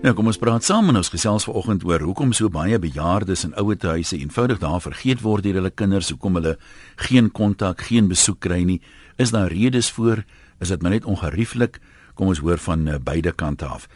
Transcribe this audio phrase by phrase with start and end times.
[0.00, 3.50] Nou kom ons praat saam en ons gesels vanoggend oor hoekom so baie bejaardes in
[3.60, 6.54] ouerhuise eenvoudig daar vergeet word deur hulle kinders, hoekom hulle
[7.04, 8.78] geen kontak, geen besoek kry nie.
[9.20, 10.22] Is daar redes voor?
[10.56, 11.76] Is dit maar net ongerieflik?
[12.16, 13.90] Kom ons hoor van uh, beide kante af.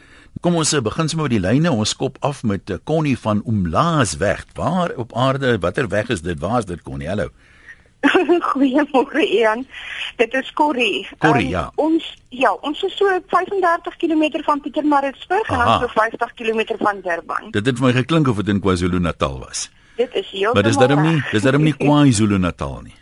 [0.45, 1.73] Kom ons uh, begin sommer met die lyne.
[1.73, 4.45] Ons skop af met uh, Connie van Omlaasweg.
[4.53, 6.37] Waar op aarde, watter weg is dit?
[6.39, 7.09] Waar is dit Connie?
[7.09, 7.31] Hallo.
[8.49, 9.65] Goeiemôre Ian.
[10.17, 11.07] Dit is Corrie.
[11.17, 11.63] Corrie, um, ja.
[11.75, 17.01] Ons ja, ons is so 35 km van Pietermaritzburg en ons so 50 km van
[17.01, 17.49] Durban.
[17.55, 19.69] Dit het vir my geklink of dit in KwaZulu-Natal was.
[19.95, 20.53] Dit is heeltemal.
[20.53, 22.95] Maar dis daarom nie, dis daarom nie KwaZulu-Natal nie.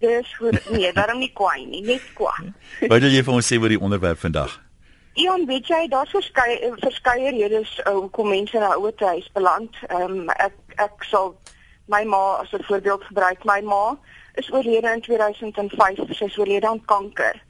[0.00, 0.70] Dis goed.
[0.70, 2.32] Nee, daarom nie Kwai nie, net Kwa.
[2.90, 4.56] Wat wil jy vir ons sê oor die onderwerp vandag?
[5.20, 9.74] Ian, weet jy, daar's verskeie verskeie redes uh, hoekom mense na ouer huis beland.
[9.90, 11.34] Ehm um, ek ek sal
[11.90, 13.44] my ma as 'n voorbeeld gebruik.
[13.44, 13.98] My ma
[14.34, 17.42] is oorlede in 2005, sy is oorlede aan kanker.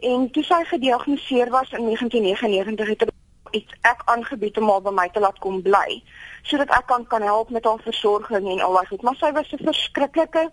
[0.00, 3.10] En toe sy gediagnoseer was in 1999 het
[3.50, 6.02] iets ek aangebied om haar by my te laat kom bly
[6.46, 9.02] sodat ek kan kan help met haar versorging en al daai goed.
[9.02, 10.50] Maar sy was 'n verskriklike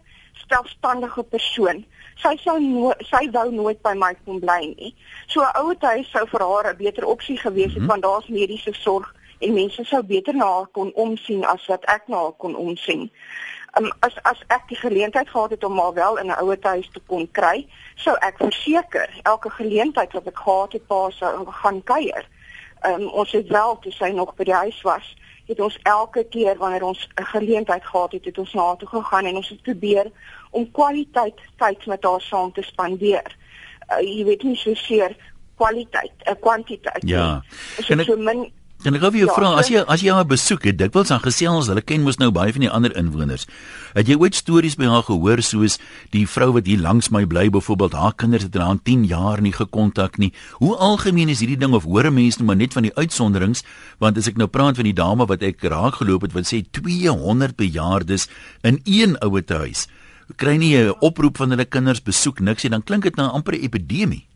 [0.47, 1.85] selfstandige persoon.
[2.15, 4.95] Sy sou no sy wou nooit by my kom bly nie.
[5.27, 7.87] So 'n ouer huis sou vir haar 'n beter opsie gewees het mm -hmm.
[7.87, 12.07] want daar's mediese sorg en mense sou beter na haar kon omsien as wat ek
[12.07, 13.11] na haar kon omsien
[13.77, 16.89] um, as as ek die geleentheid gehad het om maar wel in 'n ouer huis
[16.93, 21.83] te kon kry, sou ek verseker elke geleentheid wat ek gehad het, pa sou gaan
[21.83, 22.25] kuier.
[22.85, 25.15] Um, ons het wel toe sy nog by die huis was,
[25.47, 28.87] het ons elke keer wanneer ons 'n geleentheid gehad het, het ons na haar toe
[28.87, 30.11] gegaan en ons het probeer
[30.49, 33.35] om kwaliteit tyd met haar saam te spandeer.
[33.91, 35.15] Uh, jy weet nie so seer
[35.55, 37.03] kwaliteit, 'n uh, kwantiteit.
[37.07, 37.43] Ja.
[37.77, 38.51] Ek, so min
[38.87, 41.09] En ek gou vir jou ja, vra, as jy as jy haar besoek het, dikwels
[41.11, 43.43] dan gesels, hulle ken mos nou baie van die ander inwoners.
[43.97, 45.75] Het jy ooit stories by haar gehoor soos
[46.13, 49.51] die vrou wat hier langs my bly, byvoorbeeld haar kinders het haar 10 jaar nie
[49.51, 50.29] gekontak nie.
[50.61, 53.65] Hoe algemeen is hierdie ding of hoor mense nou maar net van die uitsonderings?
[53.99, 56.61] Want as ek nou praat van die dame wat ek raak geloop het wat sê
[56.63, 58.29] 200 bejaardes
[58.63, 59.89] in een ouer huis,
[60.39, 63.59] kry nie 'n oproep van hulle kinders besoek niks nie, dan klink dit nou amper
[63.59, 64.27] 'n epidemie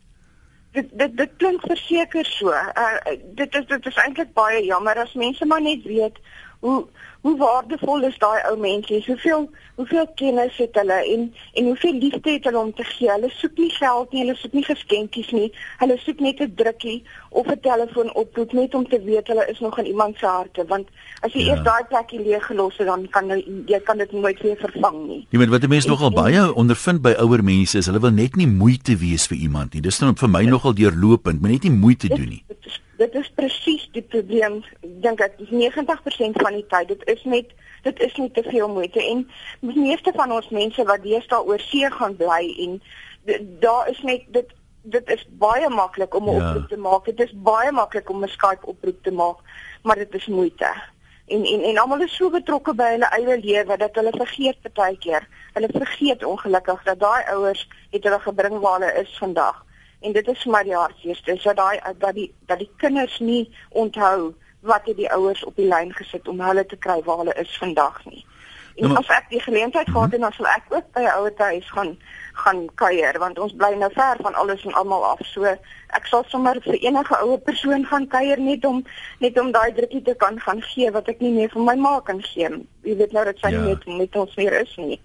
[0.72, 2.52] dit dit dit klink verseker so.
[2.52, 6.18] Uh, dit is dit is eintlik baie jammer as mense maar net weet
[6.62, 6.86] hoe
[7.22, 9.02] hoe waardevol is daai ou mense?
[9.06, 11.22] Hoeveel hoeveel kennis het hulle en
[11.54, 13.10] en hoeveel liefde het hulle om te gee?
[13.10, 15.48] Hulle soek nie geld nie, hulle soek nie geskenkies nie.
[15.78, 19.60] Hulle soek net 'n drukkie of 'n telefoon oproep net om te weet hulle is
[19.60, 20.88] nog in iemand se harte want
[21.20, 21.54] as jy ja.
[21.54, 25.06] eers daai plekie leeg gelos het dan kan jy jy kan dit nooit weer vervang
[25.06, 25.26] nie.
[25.30, 28.46] Jy weet wat mense nogal baie ondervind by ouer mense is hulle wil net nie
[28.46, 29.80] moeite wees vir iemand nie.
[29.80, 32.44] Dis dan vir my nogal deurlopend, maar net nie moeite doen nie.
[32.48, 34.60] Dit, dit is presies die probleem
[35.04, 36.88] dink ek 90% van die tyd.
[36.94, 37.52] Dit is net
[37.82, 39.02] dit is nie te veel moeite.
[39.02, 39.24] En
[39.60, 42.76] die meeste van ons mense wat deesdae oor see gaan bly en
[43.62, 46.48] daar is net dit dit is baie maklik om 'n ja.
[46.48, 47.04] oproep te maak.
[47.04, 49.38] Dit is baie maklik om 'n Skype oproep te maak
[49.82, 50.70] maar dit is moeite.
[51.26, 54.98] En en en almal is so betrokke by hulle eie lewe dat hulle vergeet baie
[54.98, 59.64] keer hulle vergeet ongelukkig dat daai ouers het hulle gebring waar hulle is vandag
[60.02, 63.18] en dit is vir my die hartseerste is dat daai dat die dat die kinders
[63.20, 67.24] nie onthou wat het die ouers op die lyn gesit om hulle te kry waar
[67.24, 68.24] hulle is vandag nie.
[68.76, 71.32] En nou, as ek die geleentheid gehad het, dan sal ek ook by 'n ouer
[71.36, 71.96] huis gaan
[72.32, 75.20] gaan kuier want ons bly nou ver van alles en almal af.
[75.22, 78.84] So ek sal sommer vir enige ouer persoon gaan kuier net om
[79.18, 82.00] net om daai drukkie te kan gaan gee wat ek nie meer vir my ma
[82.00, 82.48] kan gee.
[82.82, 83.60] Jy weet nou dat sy ja.
[83.60, 85.00] nie met met ons meer is nie.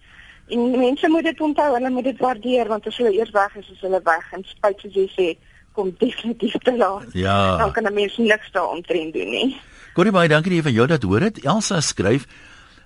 [0.48, 3.70] En mense moet dit onthou, hulle moet dit waardeer want as hulle eers weg is,
[3.70, 5.38] is hulle weg en spyt soos jy sê,
[5.74, 7.08] kom definitief te laat.
[7.14, 7.58] Ja.
[7.58, 9.58] Dan kan 'n mens niks daaroor doen nie.
[9.94, 11.44] Goeie baie dankie vir jou dat hoor dit.
[11.44, 12.28] Elsa skryf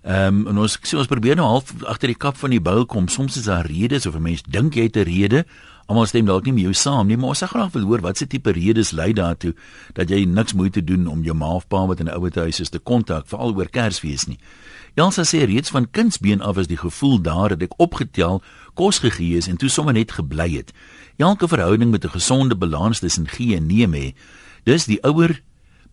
[0.01, 2.87] Ehm um, en ons sê ons probeer nou half agter die kap van die bil
[2.89, 3.05] kom.
[3.07, 5.45] Soms is daar redes of 'n mens dink jy het 'n rede.
[5.85, 8.17] Almal stem dalk nie met jou saam nie, maar ons sê graag wil hoor wat
[8.17, 9.53] se tipe redes lei daartoe
[9.93, 12.59] dat jy niks moeite doen om jou ma of pa wat in 'n ouer huis
[12.59, 14.39] is te kontak, veral oor Kersfees nie.
[14.93, 18.41] Jansa sê reeds van kindsbeen af is die gevoel daar dat ek opgetel,
[18.75, 20.73] kos gegee is en toe sommer net gebly het.
[21.15, 24.13] Elke verhouding met 'n gesonde balans tussen gee en neem hê.
[24.63, 25.41] Dis die ouer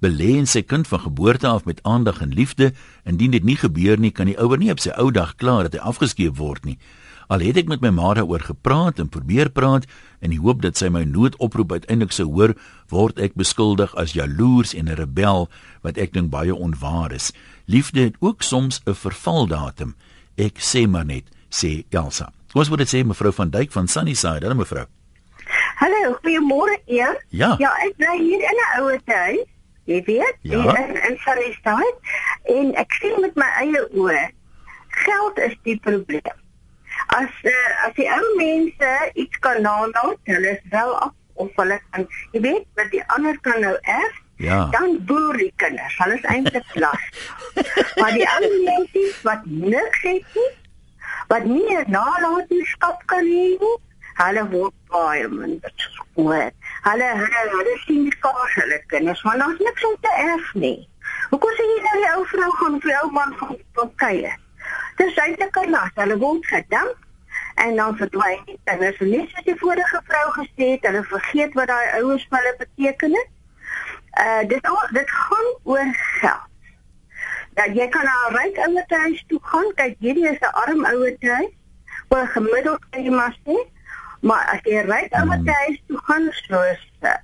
[0.01, 2.73] belê in sy kind van geboorte af met aandag en liefde.
[3.05, 5.73] Indien dit nie gebeur nie, kan die ouer nie op sy ou dag klaar dat
[5.73, 6.79] hy afgeskeep word nie.
[7.29, 9.85] Al het ek met my ma daaroor gepraat en probeer praat
[10.25, 12.55] in die hoop dat sy my noodoproep uiteindelik sou hoor,
[12.89, 15.49] word ek beskuldig as jaloers en 'n rebel
[15.85, 17.33] wat ek dink baie onwaar is.
[17.67, 19.95] Liefde het ook soms 'n vervaldatum.
[20.39, 22.33] Ek sê maar net, sê Elsa.
[22.55, 24.87] Wat wou dit sê mevrou van Duyk van Sunnyside, hallo mevrou.
[25.77, 27.25] Hallo, goeiemôre eer.
[27.29, 27.57] Ja.
[27.59, 29.45] Ja, ek bly hier in 'n ouer huis.
[29.85, 30.77] Jy weet, ja.
[30.77, 31.97] in in Sunnyside
[32.45, 34.31] en ek sien met my eie oë,
[34.89, 36.48] geld is die probleem.
[37.17, 41.81] As uh, as die ou mense iets kan nalat, hulle is wel af of hulle
[41.91, 44.69] kan, jy weet, wat die ander kan nou erf Ja.
[44.71, 45.97] Dan boer die kinders.
[45.99, 47.95] Hulle is eintlik lastig.
[47.99, 50.51] maar die ander mense wat niks het nie,
[51.29, 53.77] wat nie 'n nalatenskap kan hê nie,
[54.21, 56.51] hulle word baie minder skoon.
[56.87, 60.89] Hulle hulle hulle sien die kaas hulle kinders, maar daar's niks om te erf nie.
[61.31, 63.35] Hoekom sê jy nou die ou vrou gaan vir ou man
[63.75, 64.37] van kuier?
[64.99, 65.91] Dis eintlik 'n las.
[65.95, 66.97] Hulle word gedamp
[67.55, 68.99] en dan verdwyn die kinders.
[68.99, 73.17] Net soos die vorige vrou gesê het, hulle vergeet wat daai ouers vir hulle beteken
[73.19, 73.31] het.
[74.25, 75.91] Uh dit al dit gaan oor
[76.21, 76.47] geld.
[77.59, 79.75] Ja, jy kan na 'n ryk ouer huis toe gaan.
[79.75, 81.55] Kyk, hierdie is 'n arm ouer huis.
[82.09, 83.57] Oor gemiddeld kan jy maar sê,
[84.21, 87.17] maar as jy ryk ouer huis toe gaan, soos uh,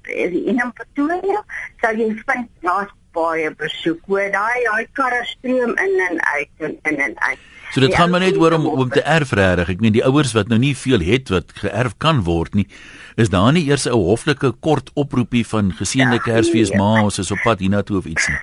[0.50, 1.44] in 'n Pretoria,
[1.80, 4.00] sal jy vind daar's baie besoek.
[4.06, 7.38] Hoe daai daai karre stroom in en uit en in en uit.
[7.72, 9.68] So dit Die gaan maar net oor om om te erf regtig.
[9.68, 12.66] Ek meen die ouers wat nou nie veel het wat geërf kan word nie,
[13.16, 16.78] is daar nie eers 'n hoflike kort oproepie van geseënde Ja, Kersfees nee.
[16.78, 18.38] ma ons is op pad hiernatoe of iets nie.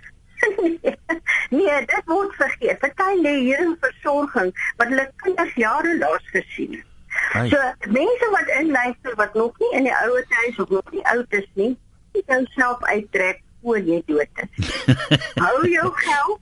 [1.58, 2.80] nee, dit word vergeet.
[2.80, 6.88] Party lê hier in versorging wat hulle kinders jare laas gesien het.
[7.34, 7.50] Ai.
[7.50, 7.58] So
[7.92, 11.48] mense wat inluister wat nog nie in die ouer huis of nog nie oud is
[11.54, 11.78] nie,
[12.16, 14.72] jy kan self uittrek voor jy dood is.
[15.44, 16.40] Hou jou geld.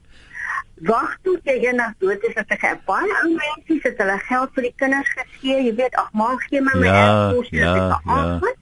[0.87, 4.63] Wag tot jy eendag dood is as ek baie ou mense het hulle geld vir
[4.69, 5.57] die kinders gegee.
[5.67, 8.53] Jy weet, ag maar gee my my Ja, erfkoste ja, as ek ja.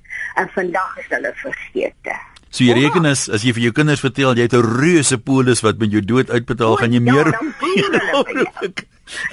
[0.41, 2.11] En vandag is hulle vergeet.
[2.49, 5.61] So jy reken as as jy vir jou kinders vertel jy het 'n reuse polis
[5.61, 8.73] wat met jou dood uitbetaal, gaan jy Ja, meer dan boer hulle.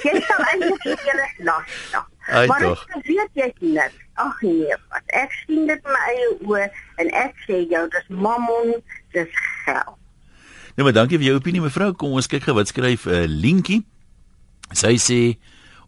[0.04, 2.04] Jy sal eintlik die hele lastig.
[2.28, 3.96] Ai, Maar ek weet jy niks.
[4.14, 6.68] Ag nee, wat ek sien dit my eie oë
[7.02, 8.74] en ek sê jou dis mammon,
[9.12, 9.28] dis
[9.64, 9.96] geld.
[10.74, 11.92] Nee, maar dankie vir jou opinie mevrou.
[11.94, 13.84] Kom ons kyk gou wat skryf 'n uh, Linkie.
[14.74, 15.38] Sy sê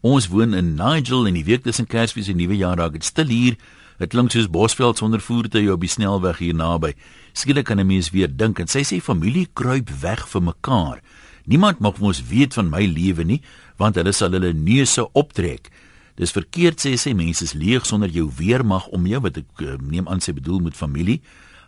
[0.00, 3.56] ons woon in Nigel en die week tussen Kersfees en Nuwejaar raak dit stil hier.
[3.98, 6.94] Dit klink soos Bosveld sonder voertuie op die snelweg hier naby.
[7.32, 11.00] Skielik kan 'n mens weer dink en sy sê familie kruip weg vir mekaar.
[11.46, 13.42] Niemand mag mos weet van my lewe nie,
[13.76, 15.70] want hulle sal hulle neuse optrek.
[16.14, 19.76] Dis verkeerd sê sy mense is leeg sonder jou weermag om jou wat ek uh,
[19.80, 21.20] neem aan sy bedoel met familie.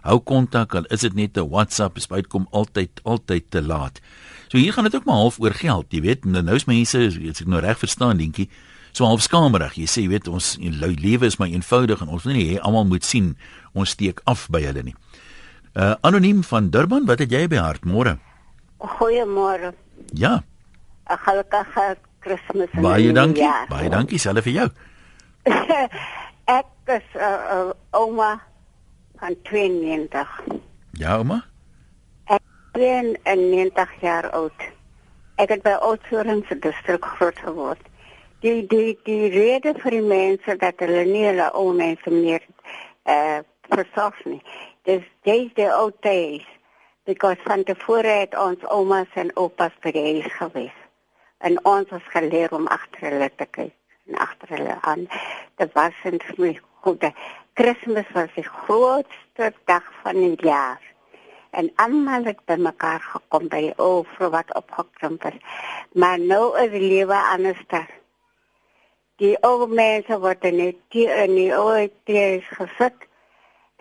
[0.02, 4.00] Hou kontak al is dit net 'n WhatsApp, spyt kom altyd altyd te laat.
[4.48, 6.24] So hier gaan dit ook maar half oor geld, jy weet.
[6.24, 8.48] Nou nou's mense, as ek nou reg verstaan, dinkie,
[8.92, 9.74] so half skamerig.
[9.74, 12.84] Jy sê jy weet ons lewe is maar eenvoudig en ons wil nie hê almal
[12.84, 13.36] moet sien
[13.74, 14.94] ons steek af by hulle nie.
[15.74, 18.18] Uh anoniem van Durban, wat het jy by hart môre?
[18.78, 19.74] Goeiemôre.
[20.14, 20.42] Ja,
[21.10, 22.68] 'n Gelukkige Kersfees.
[22.72, 23.42] en baie dankie.
[23.42, 23.66] nuwejaar.
[23.68, 24.68] Baie dankie self vir jou.
[26.58, 28.40] Ek is 'n uh, uh, ouma
[29.18, 30.40] van 92.
[30.90, 31.44] Ja, ouma.
[32.24, 32.42] Ek
[32.72, 34.66] ben 90 jaar oud.
[35.38, 37.82] Ek het by Oudtshoorn se distrik groot geword.
[38.42, 42.42] Die die die rede vir die mense dat hulle nie hulle ou mense meer
[43.02, 44.42] eh uh, versorg nie.
[44.86, 46.46] Dis dis die ou days
[47.04, 50.78] because van tevore het ons oumas en oupas by die huis gewees.
[51.38, 53.74] En ons was geleer om agter hulle te kyk
[54.08, 55.06] en agter hulle aan.
[55.56, 57.12] Dit was en my goeie
[57.58, 60.82] Kersfees was die grootste dag van die jaar.
[61.50, 65.40] En almal het by mekaar gekom by die ou vrou wat opgekrimp is.
[65.98, 67.90] Maar nou is die lewe anders daar.
[69.18, 73.08] Die ou mense word net die in die ou huis gesit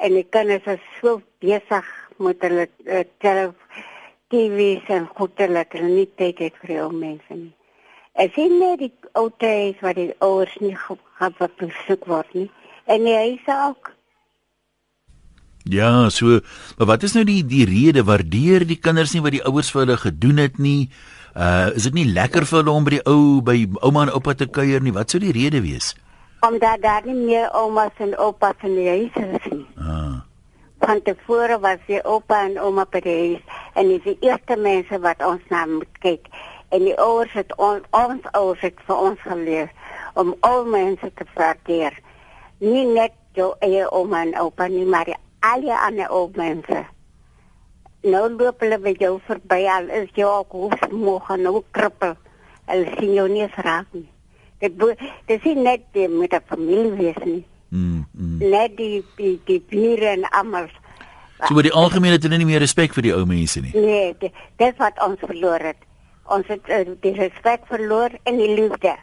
[0.02, 3.54] en die kinders is so besig met hulle uh, tel
[4.34, 7.54] TV's en goede dat hulle nie tyd het vir die ou mense nie.
[8.18, 12.50] Ek sien net die ou huis waar die ouers nie gaan besoek word nie.
[12.88, 13.92] En die huise ook.
[15.68, 16.40] Ja, so
[16.78, 19.84] maar wat is nou die die rede waardeer die kinders nie wat die ouers vir
[19.84, 20.90] hulle gedoen het nie?
[21.36, 24.34] Uh is dit nie lekker vir hulle om by die ou by ouma en oupa
[24.34, 24.96] te kuier nie?
[24.96, 25.92] Wat sou die rede wees?
[26.48, 29.66] Omdat daar nie meer oumas en oupas in die huis is nie.
[29.76, 30.24] Ah.
[30.80, 35.04] Van tevore was die oupa en ouma by die huis en dis die eerste mense
[35.04, 36.32] wat ons na moet kyk.
[36.72, 39.72] En die ouers het on, ons ouers het vir ons geleer
[40.16, 41.94] om al mense te waardeer.
[42.60, 46.86] Nie net jou eie ouma en oupa nie, maar die alle ander ou mense.
[48.08, 52.16] Nou loop hulle by jou verby al is jou ook hoofsmoeg en nou krippel.
[52.68, 54.08] Hulle sien jou nie raak nie.
[54.60, 54.96] Dit bo-
[55.28, 57.46] dit is nie net die, met 'n familie wees nie.
[57.70, 58.38] Mm, mm.
[58.50, 60.68] Net die die, die bure en almal.
[61.48, 63.72] So oor die algemeen het hulle nie meer respek vir die ou mense nie.
[63.76, 65.78] Nee, di- dis wat ons verloor het.
[66.26, 68.96] Ons het uh, die respek verloor en die liefde.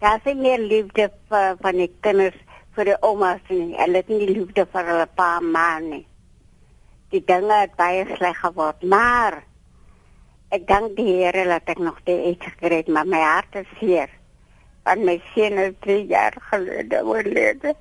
[0.00, 2.38] Daar is meer liefde vir van die kinders
[2.76, 3.74] vir die oumas nie.
[3.76, 6.06] Hulle het nie liefde vir hulle pa en ma nie.
[7.10, 9.40] Die dinge het baie sleg geword, maar
[10.54, 13.70] ek dank die Here dat ek nog die uit gekry het, maar my hart is
[13.78, 14.10] seer.
[14.88, 17.74] Want my seun is 3 jaar gelede oorlede.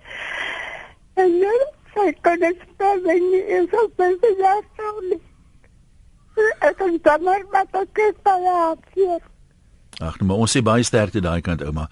[1.15, 1.59] En nou
[1.93, 4.97] Sy kan dit spel nie, is op my verjaarsdag.
[6.67, 8.15] Ek kan dan maar met 'n kus
[8.93, 9.21] hier.
[9.99, 11.89] Ag, nou maar ons sê baie sterkte daai kant ouma.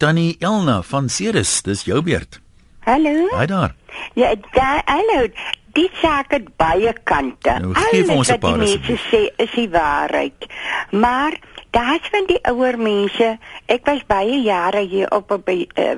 [0.00, 2.40] Tannie Elna van Ceres, dis jou beurt.
[2.84, 3.28] Hallo.
[3.32, 3.74] Haai daar.
[4.14, 5.26] Ja, daar, hallo.
[5.72, 7.52] Dit saak het baie kante.
[7.62, 7.74] Nou,
[8.16, 9.04] ons 'n paar asseblief.
[9.12, 10.46] sê is die waarheid.
[10.90, 11.38] Maar
[11.70, 13.38] Daar's van die ouer mense.
[13.70, 15.90] Ek was baie jare hier op op uh,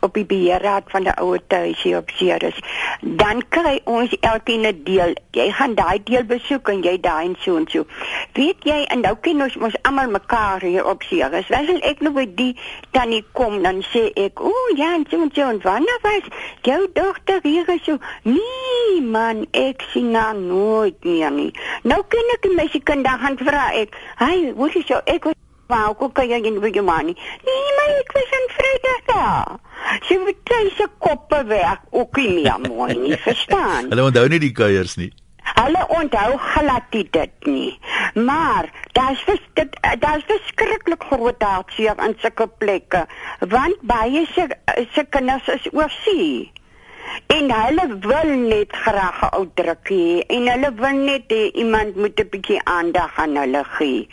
[0.00, 2.58] op die beheerraad van die ouer huis hier op Ceres.
[3.00, 5.14] Dan kry ons elkeen 'n deel.
[5.30, 7.86] Jy gaan daai deel besoek en jy daai en so en so.
[8.32, 11.48] Weet jy en nou ken ons mos almal mekaar hier op Ceres.
[11.48, 12.56] Wesel ek nou by die
[12.90, 16.22] tannie kom dan sê ek, "O ja, en so en so en wanneer was
[16.62, 21.52] jou dogter hier so?" Nee man, ek sien haar nooit meer nie.
[21.82, 25.24] Nou ken ek die meisie kind dan gaan vra ek, "Hey, hoe is jou ek
[25.24, 25.38] was
[25.70, 27.16] wou ko kaya in by jou manie.
[27.46, 29.56] Nee, maar ek was aan Vrydag daar.
[30.06, 33.90] Sy het twee se koppe werk ook nie meer mooi nie, verstaan?
[33.92, 35.10] Hulle onthou nie die kuiers nie.
[35.50, 37.78] Hulle onthou glad dit nie.
[38.14, 43.06] Maar daar's dit daar's verskriklik groot hartseer aan sulke plekke,
[43.48, 44.48] want baie se
[44.94, 46.50] se kinders is oorsee
[47.26, 52.20] en hulle wil net graag 'n ou drukkie en hulle wil net hê iemand moet
[52.20, 54.08] 'n bietjie aandag aan hulle gee.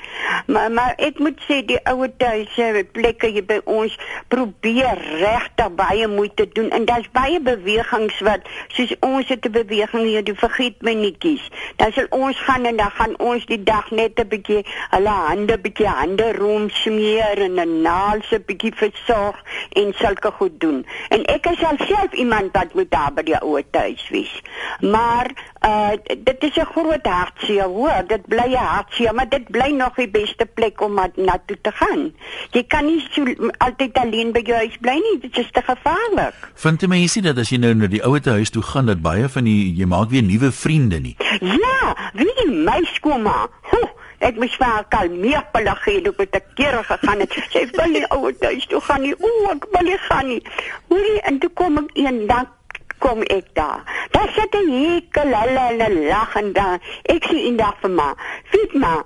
[0.45, 6.07] Maar maar ek moet sê die ouer tuise plekke hier by ons probeer regtig baie
[6.07, 10.81] moeite doen en daar's baie bewegings wat soos ons het 'n beweging hier die vergeet
[10.81, 11.49] my netjies.
[11.75, 15.57] Dan sal ons gaan en dan gaan ons die dag net 'n bietjie hulle hande
[15.57, 19.35] bietjie hande rond smeer en 'n naal se bietjie versorg
[19.69, 20.85] en sulke goed doen.
[21.09, 24.33] En ek is self iemand wat moet daar by die ouer tuis wees.
[24.81, 25.31] Maar
[25.65, 29.95] uh dit is 'n groot hartseer, hoor, dit bly 'n hartseer, maar dit bly nog
[29.95, 32.13] die beste plek om na toe te gaan.
[32.51, 33.23] Jy kan nie so
[33.57, 36.51] altyd alleen by jou huis bly nie, dit is te gevaarlik.
[36.53, 39.29] Vind jy mense dat as jy nou na die ouer huis toe gaan dat baie
[39.29, 41.15] van die jy maak weer nuwe vriende nie?
[41.39, 43.47] Ja, wie my skooma.
[43.71, 43.87] Huh.
[44.25, 47.33] Ek moes vir haar kalmeer pelagie op 'n keer gegaan het.
[47.53, 49.13] Sy wil nie ouer huis toe gaan nie.
[49.19, 50.41] O, ek wil nie gaan nie.
[50.89, 52.56] Hoorie, en toe kom ek eendag
[52.99, 53.81] kom ek daar.
[54.11, 58.15] Daar sit 'n hekel hulle hulle lag en dan ek sien daar vir ma.
[58.43, 59.03] Fit ma.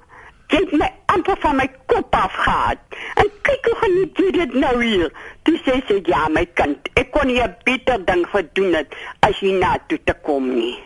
[0.48, 2.78] Dit my amper van my kop af gehad.
[3.16, 5.12] En kyk hoe geniet jy dit nou hier.
[5.44, 9.40] Toe sê sy ja my kind, ek kon nie 'n beter ding gedoen het as
[9.40, 10.80] jy na toe te kom nie.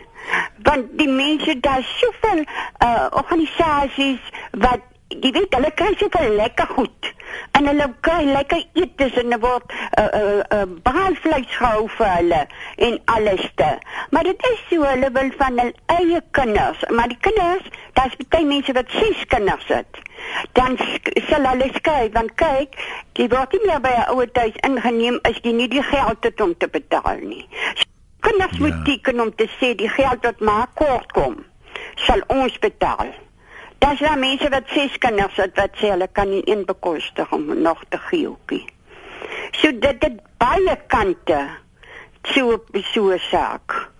[0.62, 2.44] Want die mense daar soveel
[2.84, 4.80] uh organisasies wat
[5.14, 7.08] jy weet hulle kry soveel lekker goed
[7.58, 12.40] en hulle kry lekker eetes en hulle word uh uh, uh braaivleis gehou vir hulle
[12.88, 13.68] en alles te.
[14.10, 18.48] Maar dit is so hulle wil van hul eie kinders, maar die kinders, daar's baie
[18.48, 20.00] mense wat ses kinders het.
[20.58, 20.78] Dan
[21.30, 22.78] sal hulle skei want kyk,
[23.18, 26.40] jy word nie meer by 'n ouer huis ingeneem as jy nie die geld het
[26.40, 27.46] om te betaal nie.
[28.26, 28.64] Kinders ja.
[28.64, 31.44] moet teken om te sê die geld wat maar kort kom,
[31.94, 33.14] sal ons betaal.
[33.78, 37.62] Daar's ja mense wat ses kinders het wat sê hulle kan nie een bekostig om
[37.62, 38.64] nog te gee.
[39.52, 41.48] So dit dit baie kante
[42.22, 43.90] so so saak.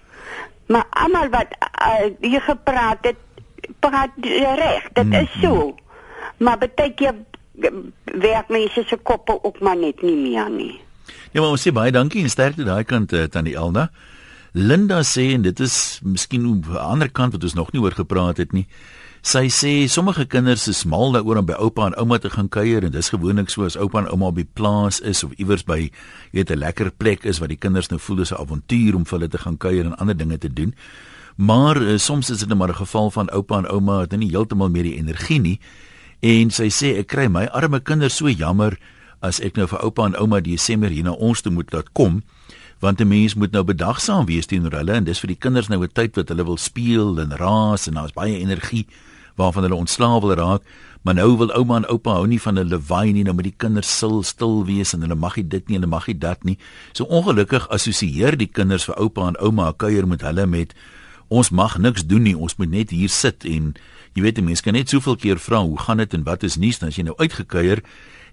[0.67, 3.17] Maar almal wat uh, hier gepraat het,
[3.79, 5.55] praat reg, dit is so.
[5.55, 5.75] Mm -hmm.
[6.37, 7.15] Maar baie keer
[8.05, 10.81] werk mense se koppe ook maar net nie meer nie.
[11.33, 13.91] Ja, maar ons sê baie dankie en sterkte daai kant uh, tannie Elna.
[14.53, 18.37] Linda sê en dit is miskien 'n ander kant wat ons nog nie oor gepraat
[18.37, 18.67] het nie.
[19.27, 22.85] Sy sê sommige kinders is mal daaroor om by oupa en ouma te gaan kuier
[22.87, 25.91] en dis gewoonlik so as oupa en ouma op die plaas is of iewers by
[26.31, 29.19] weet 'n lekker plek is wat die kinders nou voel dis 'n avontuur om vir
[29.19, 30.75] hulle te gaan kuier en ander dinge te doen.
[31.37, 34.31] Maar uh, soms is dit net maar 'n geval van oupa en ouma het nie
[34.31, 35.61] heeltemal meer die energie nie
[36.21, 38.79] en sy sê ek kry my arme kinders so jammer
[39.21, 42.23] as ek nou vir oupa en ouma Desember hier na ons toe moet laat kom
[42.79, 45.83] want 'n mens moet nou bedagsaam wees teenoor hulle en dis vir die kinders nou
[45.83, 48.87] 'n tyd wat hulle wil speel en raas en daar's baie energie
[49.37, 50.63] waarvan hulle ontslaaw wil raak,
[51.07, 53.55] maar nou wil ouma en oupa hou nie van hulle waai nie, nou moet die
[53.57, 56.57] kinders sil stil wees en hulle mag nie dit nie, hulle mag nie dat nie.
[56.97, 60.75] So ongelukkig assosieer die kinders vir oupa en ouma kuier met hulle met
[61.29, 63.75] ons mag niks doen nie, ons moet net hier sit en
[64.17, 66.81] jy weet mense kan net soveel keer vra hoe gaan dit en wat is nuus?
[66.83, 67.83] As jy nou uitgekuier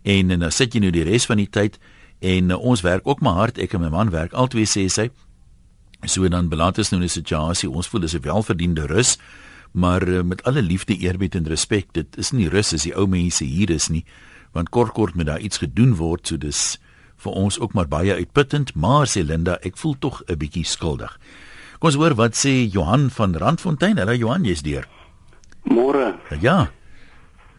[0.03, 1.77] en, en dan sit jy nou die res van die tyd
[2.23, 3.59] en uh, ons werk ook maar hard.
[3.59, 5.09] Ek en my man werk altyd sê sy.
[6.07, 9.17] So dan beland ons nou 'n situasie ons voel dis 'n welverdiende rus
[9.73, 13.07] maar uh, met alle liefde, eerbied en respek, dit is nie rus as die ou
[13.09, 14.05] mense hier is nie,
[14.53, 16.77] want kort kort met daar iets gedoen word, so dis
[17.23, 21.17] vir ons ook maar baie uitputtend, maar sê Linda, ek voel tog 'n bietjie skuldig.
[21.79, 23.97] Kom ons hoor wat sê Johan van Randfontein.
[23.97, 24.87] Hallo Johan, jy's deur.
[25.63, 26.13] Môre.
[26.39, 26.71] Ja.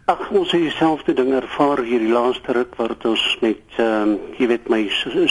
[0.07, 4.49] Ag, ons het dieselfde ding ervaar hierdie laaste ruk wat ons met ehm um, jy
[4.51, 4.83] weet my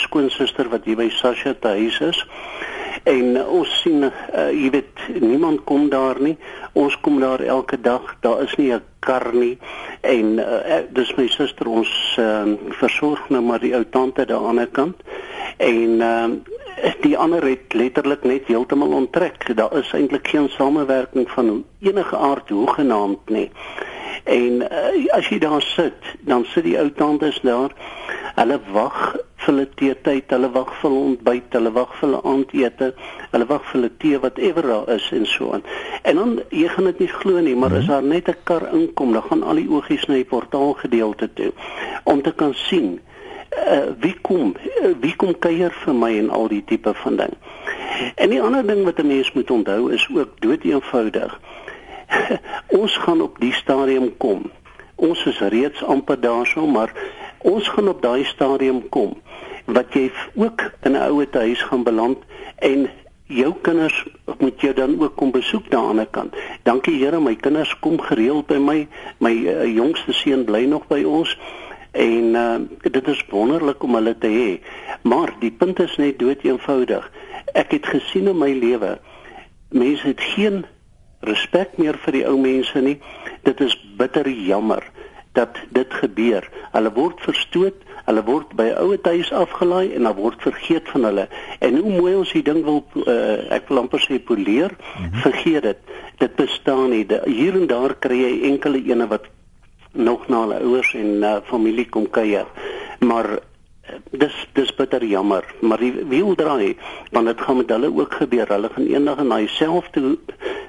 [0.02, 2.22] skoonsister wat hier by Sasha te huis is.
[3.04, 4.12] En uh, ons sien uh,
[4.52, 6.38] jy weet niemand kom daar nie.
[6.74, 8.16] Ons kom daar elke dag.
[8.24, 9.58] Daar is nie 'n kar nie.
[10.02, 14.64] En uh, dis my suster ons uh, versorg nou maar die ou tante daar aan
[14.64, 14.96] die kant.
[15.58, 16.26] En uh,
[17.02, 19.56] die ander het letterlik net heeltemal onttrek.
[19.56, 23.50] Daar is eintlik geen samewerking van enige aard hoegenaamd nie.
[24.24, 27.76] En uh, as jy daar sit, dan sit die ou tantes daar.
[28.36, 29.00] Hulle wag
[29.44, 32.90] vir hulle teetyd, hulle wag vir hulle ontbyt, hulle wag vir hulle aandete,
[33.34, 35.66] hulle wag vir hulle tee whatever daar is en so aan.
[36.02, 39.14] En dan jy gaan dit nie glo nie, maar as daar net 'n kar inkom,
[39.14, 41.52] dan gaan al die oogies na die portaal gedeelte toe
[42.04, 43.02] om te kan sien
[43.58, 47.34] uh, wie kom uh, wie kom kuier vir my en al die tipe van ding.
[48.16, 51.40] En die ander ding wat 'n mens moet onthou is ook dood eenvoudig.
[52.82, 54.52] ons gaan op die stadium kom.
[54.96, 56.92] Ons is reeds amper daarso, maar
[57.38, 59.18] ons gaan op daai stadium kom
[59.66, 62.18] wat jy ook in 'n ouer huis gaan beland
[62.60, 62.90] en
[63.28, 64.06] jou kinders
[64.40, 66.36] moet jou dan ook kom besoek daar aan die kant.
[66.64, 68.88] Dankie Here, my kinders kom gereeld by my.
[69.18, 71.38] My uh, jongste seun bly nog by ons
[71.94, 74.52] en uh, dit is wonderlik om hulle te hê.
[75.02, 77.10] Maar die punt is net dood eenvoudig.
[77.54, 78.98] Ek het gesien in my lewe
[79.74, 80.66] mense het geen
[81.26, 83.00] respek meer vir die ou mense nie.
[83.48, 84.84] Dit is bitter jammer
[85.34, 86.46] dat dit gebeur.
[86.76, 91.28] Hulle word verstoot, hulle word by ouer huis afgelaai en dan word vergeet van hulle.
[91.60, 95.22] En hoe mooi ons die ding wil uh, ek wil amper sê poleer, mm -hmm.
[95.26, 95.80] vergeet dit.
[96.22, 97.06] Dit bestaan nie.
[97.06, 99.26] De, hier en daar kry jy enkele ene wat
[99.94, 102.46] nog na hulle ouers en uh, familie kom kuier.
[103.00, 103.40] Maar
[104.12, 105.46] dis dis bitter jammer.
[105.62, 106.76] Maar die wiel draai
[107.12, 108.48] want dit gaan met hulle ook gebeur.
[108.48, 110.18] Hulle gaan eendag in daai selfde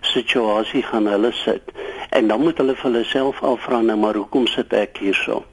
[0.01, 1.73] situasie gaan hulle sit.
[2.11, 5.45] En dan moet hulle vir hulle self afvra nou maar hoekom sit ek hierso?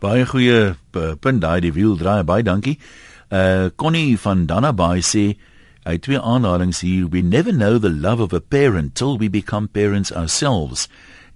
[0.00, 0.74] Baie goeie
[1.20, 2.78] punt daai die wiel draai baie dankie.
[3.30, 5.24] Uh Connie van Dannaby sê
[5.84, 7.08] hy twee aanhalings hier.
[7.08, 10.88] We never know the love of a parent till we become parents ourselves.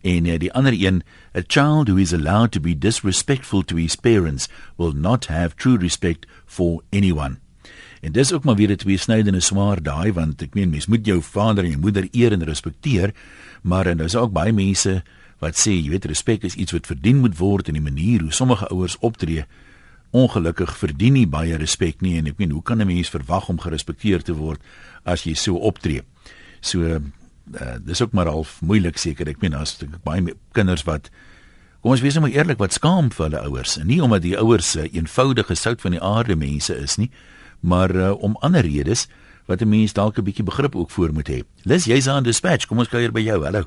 [0.03, 1.03] En uh, die ander een,
[1.35, 5.77] a child who is allowed to be disrespectful to his parents will not have true
[5.77, 7.41] respect for anyone.
[8.01, 11.07] En dis ook maar weer 'n twee snydende swaar daai want ek meen mens moet
[11.07, 13.15] jou vader en jou moeder eer en respekteer,
[13.63, 15.03] maar en daar's ook baie mense
[15.39, 18.33] wat sê jy weet respek is iets wat verdien moet word en die manier hoe
[18.33, 19.45] sommige ouers optree
[20.11, 23.59] ongelukkig verdien nie baie respek nie en ek meen hoe kan 'n mens verwag om
[23.59, 24.61] gerespekteer te word
[25.05, 26.03] as jy so optree?
[26.61, 27.01] So
[27.53, 29.29] uh, dis ook maar half moeilik seker.
[29.29, 31.11] Ek meen as ek baie kinders wat
[31.83, 34.39] kom ons wees nou maar eerlik wat skaam vir hulle ouers en nie omdat die
[34.41, 37.11] ouers uh, eenvoudige sout van die aarde mense is nie,
[37.61, 39.07] maar uh, om ander redes
[39.47, 41.43] wat 'n mens dalk 'n bietjie begrip ook voor moet hê.
[41.63, 42.67] Lis, jy's aan dispatch.
[42.67, 43.45] Kom ons kuier by jou.
[43.45, 43.65] Hallo.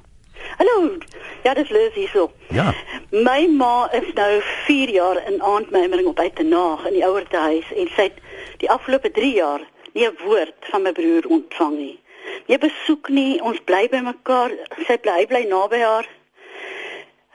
[0.58, 0.98] Hallo.
[1.44, 2.32] Ja, dis Lis hierso.
[2.50, 2.74] Ja.
[3.12, 8.10] My ma is nou 4 jaar in aandmymering op uitenaag in die ouerhuis en sy
[8.10, 8.18] het
[8.58, 9.62] die afgelope 3 jaar
[9.94, 12.00] nie 'n woord van my broer ontvang nie
[12.48, 14.54] jy besoek nie, ons bly by mekaar,
[14.88, 16.08] sy bly bly naby haar.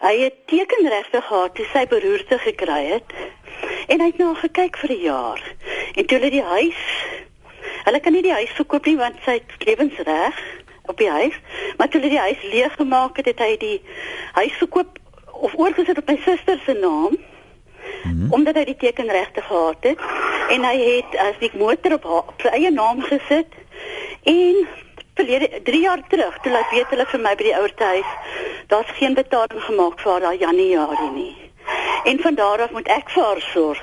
[0.02, 3.12] Hy het tekenregte gehad toe sy beroerte gekry het
[3.88, 5.42] en hy het nou gekyk vir 'n jaar.
[5.96, 6.82] En toe hulle die huis
[7.82, 10.38] Hulle kan nie die huis verkoop nie want sy het lewensreg
[10.90, 11.34] op die huis,
[11.76, 13.78] maar toe hulle die huis leeg gemaak het, het hy die
[14.38, 14.98] huis verkoop
[15.46, 17.18] of oorgesit op my suster se naam.
[18.02, 18.32] Mm -hmm.
[18.32, 19.98] omdat hy die tekenregte gehad het
[20.50, 23.50] en hy het as die motor op, haar, op sy eie naam gesit
[24.22, 24.66] en
[25.22, 28.10] verlede 3 jaar terug toe laat weet hulle vir my by die ouerhuis
[28.72, 31.36] daar's geen betaling gemaak vir haar Januarie nie.
[32.04, 33.82] En van daar af moet ek vir haar sorg.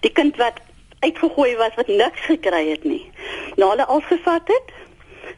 [0.00, 0.58] Die kind wat
[1.06, 3.04] uitgegooi was wat niks gekry het nie.
[3.56, 4.74] Nou hulle algevat het.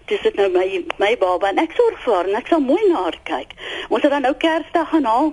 [0.09, 0.67] Dis dit nou my
[1.03, 3.55] my baba en ek sorg vir haar en ek sal mooi na haar kyk.
[3.89, 5.33] Ons het dan nou Kersdag gaan haal.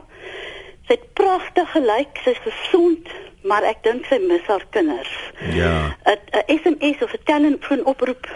[0.87, 3.11] Sy het pragtig gelyk, sy's gesond,
[3.47, 5.11] maar ek dink sy mis haar kinders.
[5.55, 5.95] Ja.
[6.03, 8.27] 'n SMS of 'n telefoon oproep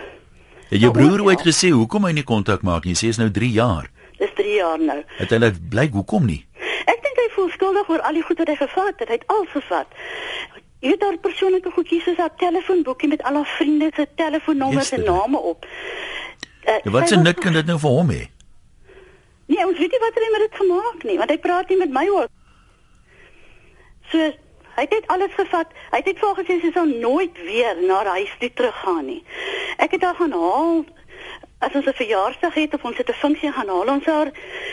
[0.69, 2.95] Het jou broer ooit gesê hoekom hy nie kontak maak nie?
[2.97, 3.89] Sê is nou 3 jaar.
[4.17, 4.97] Dis 3 jaar nou.
[5.19, 6.41] Het hy net blyk hoekom nie?
[6.89, 9.09] Ek dink hy voel skuldig oor al die goed wat hy gevat het.
[9.09, 9.99] Hy het al gevat.
[10.85, 15.03] Jy het daar persoonlike goedjies soos 'n telefoonboekie met al haar vriende se telefoonnommers en
[15.03, 15.65] name op.
[16.65, 18.23] Uh, ja, wat se nut kan dit nou vir hom hê?
[19.45, 21.91] Nee, ons weet nie wat hy met dit gemaak nie, want hy praat nie met
[21.93, 22.27] my oor.
[24.11, 24.31] So
[24.75, 25.71] Hy het dit alles gevat.
[25.91, 29.23] Hy het volgens sy sou nooit weer na huis toe teruggaan nie.
[29.77, 30.85] Ek het haar gaan haal
[31.63, 34.31] as ons 'n verjaarsdag het of ons het 'n funksie gaan haal ons haar,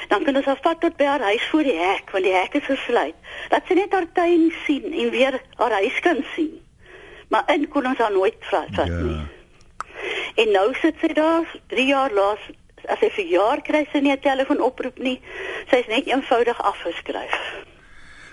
[0.08, 2.54] dan kan ons haar vat tot by haar huis voor die hek want die hek
[2.54, 3.14] is gesluit.
[3.48, 6.60] Dat sy net haar tuin sien en weer haar huis kan sien.
[7.28, 8.84] Maar in kon ons haar nooit vat ja.
[8.84, 9.26] nie.
[10.34, 12.40] En nou sit sy daar 3 jaar laas
[12.86, 15.20] as sy verjaar kry sy nie 'n telefoonoproep nie.
[15.70, 17.64] Sy's net eenvoudig afgeskryf.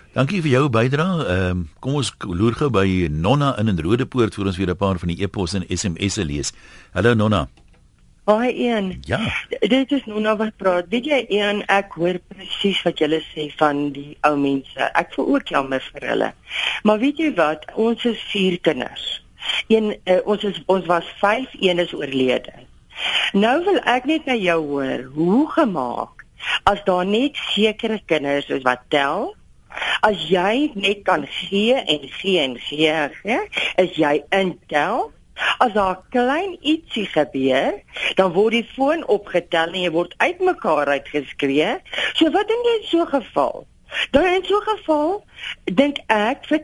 [0.10, 1.22] Dankie vir jou bydrae.
[1.22, 4.76] Ehm um, kom ons loer gou by Nonna in in Rodepoort vir ons weer 'n
[4.76, 6.52] paar van die e-posse en SMS'e lees.
[6.94, 7.48] Hallo Nonna.
[8.26, 8.98] Haai een.
[9.06, 9.20] Ja.
[9.62, 10.90] Dit is Nonna wat praat.
[10.90, 14.82] Weet jy een ek hoor presies wat jy sê van die ou mense.
[14.94, 16.34] Ek voel ook jammer vir hulle.
[16.84, 17.66] Maar weet jy wat?
[17.76, 19.24] Ons is vier kinders.
[19.68, 22.54] Een uh, ons is ons was 5, een is oorlede.
[23.34, 26.26] Nou wil ek net by jou hoor, hoe gemaak
[26.64, 29.36] as daar net sekere kinders is wat tel?
[30.02, 33.40] As jy net kan gee en gee en gee, gee
[33.78, 35.12] is jy intel?
[35.64, 37.80] As daar klein ietsie gebeur,
[38.16, 41.78] dan word die foon opgetel en jy word uitmekaar uitgeskree.
[42.20, 43.68] So wat in so 'n geval?
[44.12, 45.24] Dan in so 'n geval
[45.64, 46.64] dink ek vir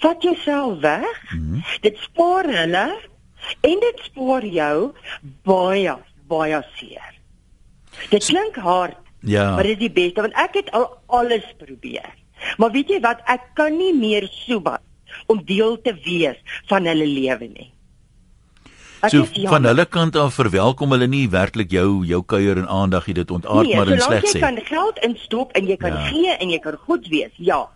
[0.00, 1.32] vat jouself weg.
[1.32, 1.64] Mm -hmm.
[1.80, 2.98] Dit spaar hulle
[3.60, 4.92] en dit spaar jou
[5.42, 5.96] baie
[6.26, 7.14] baie seer.
[8.10, 9.05] Dit klink hard.
[9.20, 9.50] Ja.
[9.54, 12.12] Maar dit is die beste want ek het al alles probeer.
[12.60, 14.82] Maar weet jy wat, ek kan nie meer soebat
[15.26, 16.36] om deel te wees
[16.68, 17.70] van hulle lewe nie.
[19.04, 23.06] Ek so van hulle kant af verwelkom hulle nie werklik jou jou kuier en aandag
[23.08, 24.38] jy dit ontaard nee, maar in sleg sê.
[24.40, 26.04] Jy kan geld instop en jy kan ja.
[26.10, 27.32] gee en jy kan goed wees.
[27.36, 27.66] Ja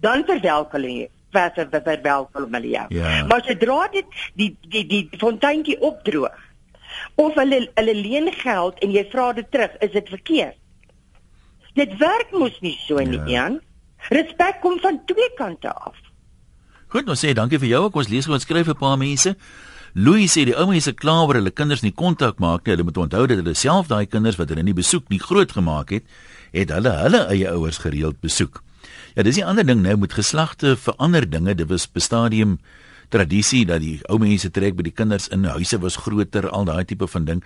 [0.00, 2.86] dan verwelkom hulle verder verwelkom hulle jou.
[2.94, 3.24] Ja.
[3.28, 6.44] Maar sodra dit die die die, die fonteintjie opdroog
[7.20, 10.56] of hulle hulle leen geld en jy vra dit terug, is dit verkeerd.
[11.76, 13.08] Dit werk mos nie so ja.
[13.08, 13.60] nie, Jan.
[14.08, 15.96] Respek kom van twee kante af.
[16.88, 17.82] Goed, nou sê dankie vir jou.
[17.90, 19.34] Ek ons lees gou en skryf 'n paar mense.
[19.92, 22.72] Louis sê die ou mense kla oor hulle kinders nie kontak maak nie.
[22.72, 25.90] Hulle moet onthou dat hulle self daai kinders wat hulle nie besoek nie groot gemaak
[25.90, 26.04] het,
[26.52, 28.62] het hulle hulle eie ouers gereeld besoek.
[29.16, 31.54] Ja, dis 'n ander ding nou met geslagte verander dinge.
[31.54, 32.58] Dit was bestadium
[33.08, 36.84] tradisie dat die ou mense trek by die kinders in huise was groter, al daai
[36.84, 37.44] tipe van ding.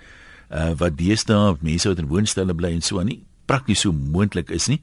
[0.50, 4.50] Uh wat deesdae mense wat in woonstelle bly en so aan nie prakties so moontlik
[4.50, 4.80] is nie.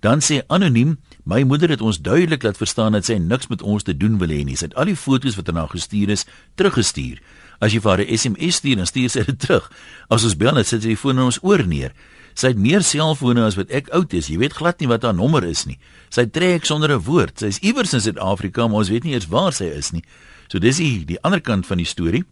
[0.00, 0.96] Dan sê anoniem,
[1.28, 4.32] my moeder het ons duidelik laat verstaan dat sy niks met ons te doen wil
[4.32, 4.56] hê nie.
[4.56, 6.24] Sy het al die foto's wat haar gestuur is,
[6.56, 7.20] teruggestuur.
[7.60, 9.70] As jy vir haar 'n SMS stuur, dan stuur sy dit terug.
[10.08, 11.92] As ons bel, dan sit sy die foon in ons oor neer.
[12.34, 14.28] Sy het meer selfone as wat ek oud is.
[14.28, 15.78] Jy weet glad nie wat haar nommer is nie.
[16.08, 17.38] Sy trek sonder 'n woord.
[17.38, 20.02] Sy is iewers in Suid-Afrika, maar ons weet nie eens waar sy is nie.
[20.48, 22.24] So dis die die ander kant van die storie.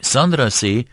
[0.00, 0.86] Sandra sê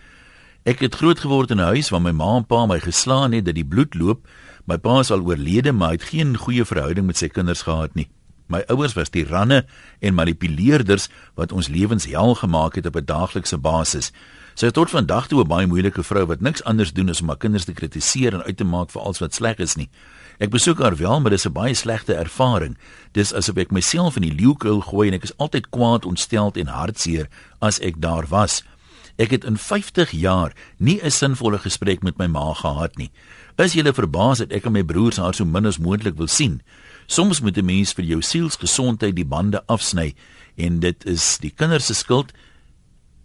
[0.68, 3.46] ek het groot geword in 'n huis waar my ma en pa my geslaan het
[3.46, 4.28] dat die bloed loop.
[4.66, 7.96] My pa is al oorlede, maar hy het geen goeie verhouding met sy kinders gehad
[7.96, 8.10] nie.
[8.48, 9.66] My ouers was tiranne
[10.00, 14.12] en manipuleerders wat ons lewens hel gemaak het op 'n daaglikse basis.
[14.56, 17.28] Sy is tot vandag toe 'n baie moeilike vrou wat niks anders doen as om
[17.28, 19.90] haar kinders te kritiseer en uit te maak vir alles wat sleg is nie.
[20.40, 22.78] Ek besoek haar wel, maar dis 'n baie slegte ervaring.
[23.12, 26.68] Dis asof ek myself in die leeukuil gooi en ek is altyd kwaad, ontsteld en
[26.68, 27.28] hartseer
[27.60, 28.64] as ek daar was.
[29.18, 33.12] Ek het in 50 jaar nie 'n sinvolle gesprek met my ma gehad nie.
[33.58, 36.62] Is jy verbaas dat ek en my broers haar so min as moontlik wil sien?
[37.08, 40.14] Soms moet 'n mens vir jou sielsgesondheid die bande afsny
[40.56, 42.32] en dit is die kinders se skuld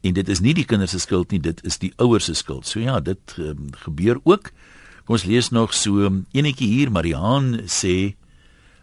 [0.01, 2.67] en dit is nie die kinders se skuld nie, dit is die ouers se skuld.
[2.67, 4.51] So ja, dit um, gebeur ook.
[5.05, 8.15] Kom ons lees nog so enetjie hier, Mariaan sê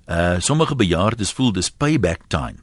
[0.09, 2.57] uh sommige bejaardes voel dis payback time.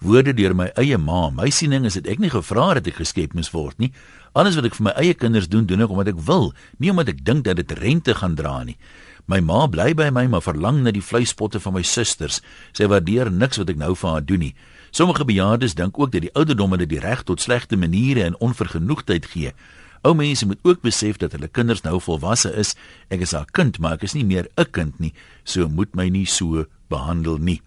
[0.00, 1.28] Woorde deur my eie ma.
[1.28, 3.90] My siening is dit ek nie gevra het dat ek geskep moes word nie.
[4.32, 7.10] Alles wat ek vir my eie kinders doen, doen ek omdat ek wil, nie omdat
[7.12, 8.78] ek dink dat dit rente gaan dra nie.
[9.28, 12.40] My ma bly by my, maar verlang na die vleispotte van my susters.
[12.72, 14.54] Sy waardeer niks wat ek nou vir haar doen nie.
[14.90, 19.28] Sommige bejaardes dink ook dat die ouderdomme hulle die reg tot slegte maniere en onvergenoegdheid
[19.34, 19.52] gee.
[20.00, 22.72] Ou mense moet ook besef dat hulle kinders nou volwasse is.
[23.12, 25.12] Ek is haar kind, maar ek is nie meer 'n kind nie,
[25.44, 27.60] so moet my nie so behandel nie.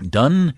[0.00, 0.54] Dan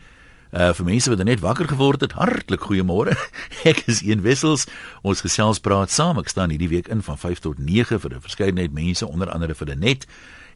[0.57, 3.12] uh vir mense wat net wakker geword het, hartlik goeiemôre.
[3.71, 4.64] Ek is een wissels.
[5.05, 6.16] Ons gesels praat saam.
[6.23, 9.55] Ek staan hierdie week in van 5 tot 9 vir 'n verskeidenheid mense, onder andere
[9.55, 10.07] vir die net.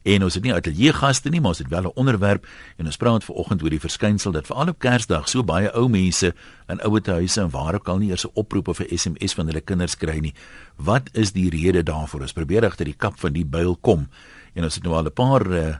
[0.03, 2.47] En ons het nie ateljee gaste nie, maar ons het wel 'n onderwerp
[2.79, 6.33] en ons praat vanoggend oor die verskynsel dat veral op Kersdag so baie ou mense
[6.69, 9.47] in ouete huise en waar ook al nie eers 'n oproep of 'n SMS van
[9.47, 10.35] hulle kinders kry nie.
[10.77, 12.21] Wat is die rede daarvoor?
[12.21, 14.09] Ons probeer agter die kap van die byl kom.
[14.55, 15.77] En ons het nou al 'n paar uh,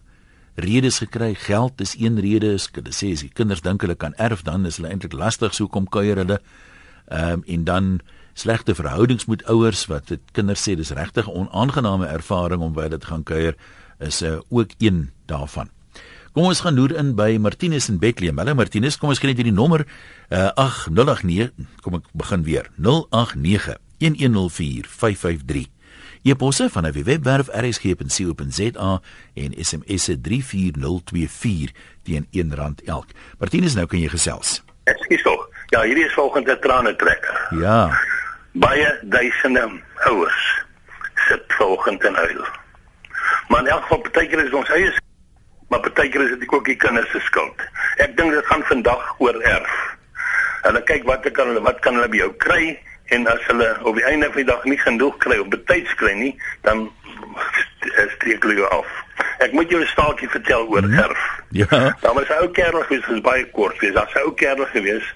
[0.61, 1.35] redes gekry.
[1.35, 2.55] Geld is een rede.
[2.73, 5.69] Hulle sê as die kinders dink hulle kan erf, dan is hulle eintlik lastig so
[5.69, 6.41] kom kuier hulle.
[7.11, 8.01] Ehm um, en dan
[8.35, 12.89] slegte verhoudings met ouers wat dit kinders sê dis regtig 'n onaangename ervaring om by
[12.89, 13.55] dit gaan kuier
[13.99, 15.69] is uh, ook een daarvan.
[16.33, 18.39] Kom ons gaan loer in by Martinus in Bethlehem.
[18.39, 19.83] Hallo Martinus, kom ons kry net hierdie nommer
[20.31, 21.51] uh, 8089.
[21.83, 22.71] Kom ek begin weer.
[22.79, 24.87] 089 1104
[26.23, 29.01] E-posse van 'n webwerf rsg.co.za
[29.35, 31.71] en SMS se 34024
[32.03, 33.07] teen R1 elk.
[33.39, 34.63] Martinus, nou kan jy gesels.
[34.85, 35.49] Ekskuus tog.
[35.67, 37.47] Ja, hierdie is volgende trane trekker.
[37.51, 38.01] Ja.
[38.53, 40.65] Baie duisende ouers
[41.15, 42.45] sit volgende in huil.
[43.49, 44.93] Maar in elk geval partykeer is ons eie
[45.69, 47.63] maar partykeer is dit ook die kinders se skuld.
[47.97, 49.75] Ek dink dit gaan vandag oor erf.
[50.63, 52.65] Hulle kyk wat kan hulle wat kan hulle by jou kry
[53.11, 56.13] en as hulle op die einde van die dag nie genoeg kry of betyds kry
[56.13, 56.87] nie, dan
[58.17, 58.87] streek hulle jou af.
[59.45, 60.99] Ek moet jou 'n staaltjie vertel oor Mhm.
[60.99, 61.23] erf.
[61.51, 61.67] Ja.
[62.01, 63.95] Daar was 'n ou kerel gewees, hy's baie kort gewees.
[63.95, 65.15] Daar's 'n ou kerel gewees.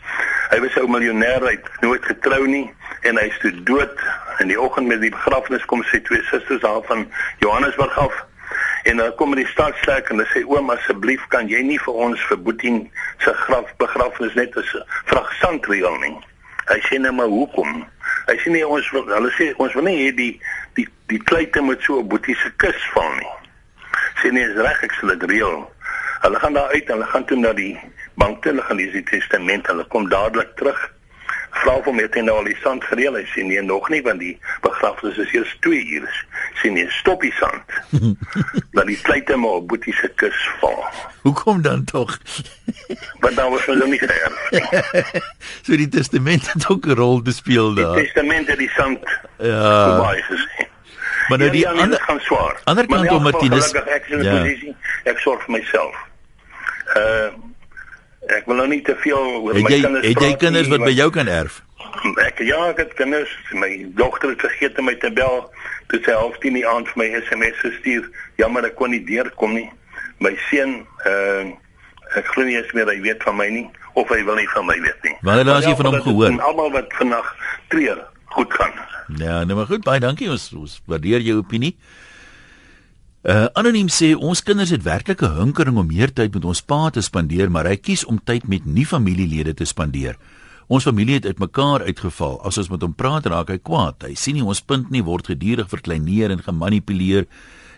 [0.51, 3.99] Hy was 'n miljonair, hy het nooit getrou nie en hy's toe dood.
[4.39, 8.25] In die oggend met die begrafnis kom sy twee susters daar van Johannesburg af.
[8.83, 12.21] En dan kom die staatskerk en hulle sê oom asseblief kan jy nie vir ons
[12.27, 14.65] vir Boetien se graf begrafnis net 'n
[15.05, 16.17] vrag sand reël nie.
[16.71, 17.85] Hy sê net maar hoekom?
[18.29, 20.33] Hy sê nee ons wil, hulle sê ons wil nie hê die
[20.79, 23.33] die die kleite moet so op Boetie se kus val nie.
[24.23, 25.65] Sê nee is reg ek sal dit reël.
[26.25, 27.75] Hulle gaan daar uit hulle gaan toe na die
[28.17, 30.81] bank toe, hulle gaan lees die testament, hulle kom dadelik terug.
[31.55, 33.15] Vra hom hy nou al die sand gereël.
[33.15, 36.27] Hy sê nee nog nie want die begrafnis is eers 2 uur.
[36.63, 37.63] Sê nee stop die sand.
[38.77, 40.85] dat die kleite maar op Boetie se kus val.
[41.23, 42.19] Hoekom dan tog?
[43.21, 44.51] Want dan was ons nie geërf
[45.65, 47.95] so die testament het ook 'n rol te speel Die daar.
[47.97, 49.01] testament het die sand
[49.39, 49.99] Ja.
[50.01, 50.67] baie gesê.
[51.29, 52.61] Maar nou die Ja, ja, nee, ander gaan swaar.
[52.65, 53.73] ander kant om Martinus.
[53.73, 54.45] is Ja.
[55.05, 55.95] Ek sorg vir myself.
[56.97, 57.29] Uh
[58.33, 60.69] ek wil nou nie te veel oor Het my jy kinders het jy praat kinders
[60.69, 61.63] nie, wat by jou kan erf?
[62.25, 63.33] Ek ja, ek het kinders.
[63.53, 65.45] My dogter het vergeet om my te bel.
[65.93, 68.09] Toe sy half 10 die aand vir my SMS gestuur.
[68.41, 69.69] Jammer ek kon nie deurkom nie.
[70.25, 71.53] My seun uh
[72.15, 73.65] ek glo nie eens meer hy weet van my nie
[73.99, 75.15] of hy wil nie van my weet nie.
[75.27, 76.29] Wanneer laas jy van hom gehoor?
[76.31, 77.31] En almal wat vandag
[77.73, 78.03] treur,
[78.37, 78.75] goed gaan.
[79.19, 80.31] Ja, nou maar goed, baie dankie.
[80.31, 81.75] Ons ons waardeer jou opinie.
[83.25, 86.91] Uh anoniem sê ons kinders het werklik 'n hinkering om meer tyd met ons pa
[86.91, 90.19] te spandeer, maar hy kies om tyd met nie familielede te spandeer.
[90.69, 92.43] Ons familie het uitmekaar uitgeval.
[92.45, 94.03] As ons met hom praat, raak hy kwaad.
[94.03, 97.27] Hy sien nie ons punt nie, word gedurig verkleineer en gemanipuleer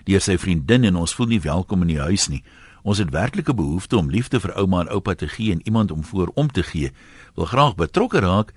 [0.05, 2.43] deur sy vriendin en ons voel nie welkom in die huis nie.
[2.83, 6.03] Ons het werklike behoefte om liefde vir ouma en oupa te gee en iemand om
[6.05, 6.91] voor om te gee.
[7.37, 8.53] Wil graag betrokke raak.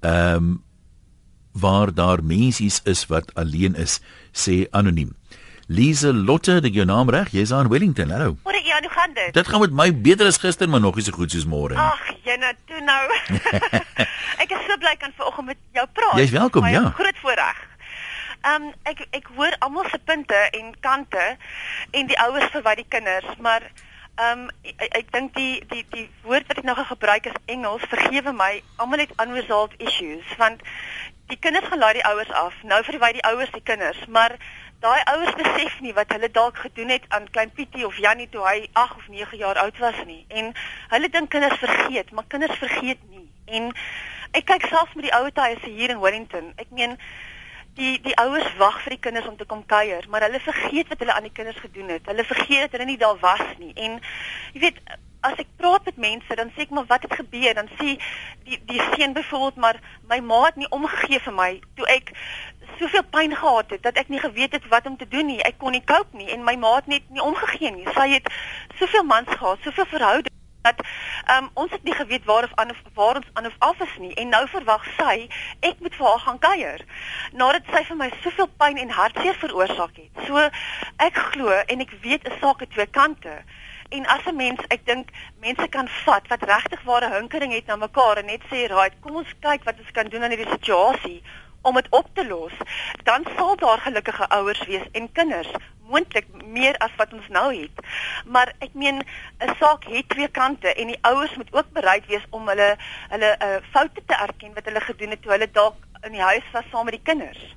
[0.00, 0.62] Ehm um,
[1.52, 4.00] waar daar mensies is wat alleen is,
[4.32, 5.19] sê anoniem.
[5.70, 8.10] Lise Lotte, die jou naam reg, jy's aan Wellington.
[8.10, 8.32] Hallo.
[8.42, 9.34] Môre ja, hoe gaan dit?
[9.36, 11.84] Dit gaan met my beter as gister, maar nog nie so goed soos môre nie.
[11.84, 13.04] Ag, Jenna, toe nou.
[14.42, 16.16] ek is so bly kan vanoggend met jou praat.
[16.18, 16.90] Jy's welkom, Baie ja.
[16.98, 17.60] Groot voorreg.
[18.40, 21.26] Ehm um, ek ek hoor almal se punte en kante
[21.94, 26.08] en die ouers verwyd die kinders, maar ehm um, ek, ek dink die die die
[26.24, 27.86] woord wat ek nou gebruik is Engels.
[27.92, 30.66] Vergewe my, almal het unresolved issues want
[31.30, 32.58] die kinders gaan laai die ouers af.
[32.66, 34.34] Nou verwyd die ouers die kinders, maar
[34.80, 38.44] daai ouers besef nie wat hulle dalk gedoen het aan klein Pietie of Jannie toe
[38.46, 40.24] hy 8 of 9 jaar oud was nie.
[40.28, 40.52] En
[40.94, 43.26] hulle dink kinders vergeet, maar kinders vergeet nie.
[43.44, 43.68] En
[44.32, 46.52] ek kyk selfs met die ouer huise hier in Wellington.
[46.56, 46.96] Ek meen
[47.76, 51.04] die die ouers wag vir die kinders om te kom kuier, maar hulle vergeet wat
[51.04, 52.08] hulle aan die kinders gedoen het.
[52.08, 53.72] Hulle vergeet dat hulle nie daar was nie.
[53.76, 54.00] En
[54.54, 54.80] jy weet,
[55.20, 57.52] as ek praat met mense, dan sê ek maar wat het gebeur?
[57.58, 57.96] Dan sê
[58.48, 62.14] die die seun byvoorbeeld maar my ma het nie omgegee vir my toe ek
[62.80, 65.40] soveel pyn gehad het dat ek nie geweet het wat om te doen nie.
[65.44, 67.86] Ek kon nie cope nie en my ma het net nie omgegee nie.
[67.94, 68.32] Sy het
[68.80, 70.80] soveel mans gehad, soveel verhoudings dat
[71.36, 73.96] um, ons het nie geweet waar of aan of waar ons aan of af is
[73.98, 75.28] nie en nou verwag sy
[75.60, 76.84] ek moet vir haar gaan kuier
[77.32, 80.24] nadat sy vir my soveel pyn en hartseer veroorsaak het.
[80.28, 80.44] So
[81.08, 83.42] ek glo en ek weet 'n saak het twee kante.
[83.90, 85.08] En as 'n mens, ek dink
[85.40, 89.16] mense kan vat wat regtig ware hinkering het na mekaar en net sê, "Right, kom
[89.16, 91.22] ons kyk wat ons kan doen aan hierdie situasie
[91.62, 92.52] om dit op te los."
[93.02, 95.50] Dan sal daar gelukkige ouers wees en kinders,
[95.88, 97.86] moontlik meer as wat ons nou het.
[98.26, 99.02] Maar ek meen
[99.38, 102.76] 'n saak het twee kante en die ouers moet ook bereid wees om hulle
[103.08, 106.44] hulle uh, foute te erken wat hulle gedoen het toe hulle dalk in die huis
[106.52, 107.56] was saam met die kinders.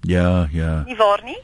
[0.00, 0.82] Ja, ja.
[0.86, 1.38] Nie waar nie?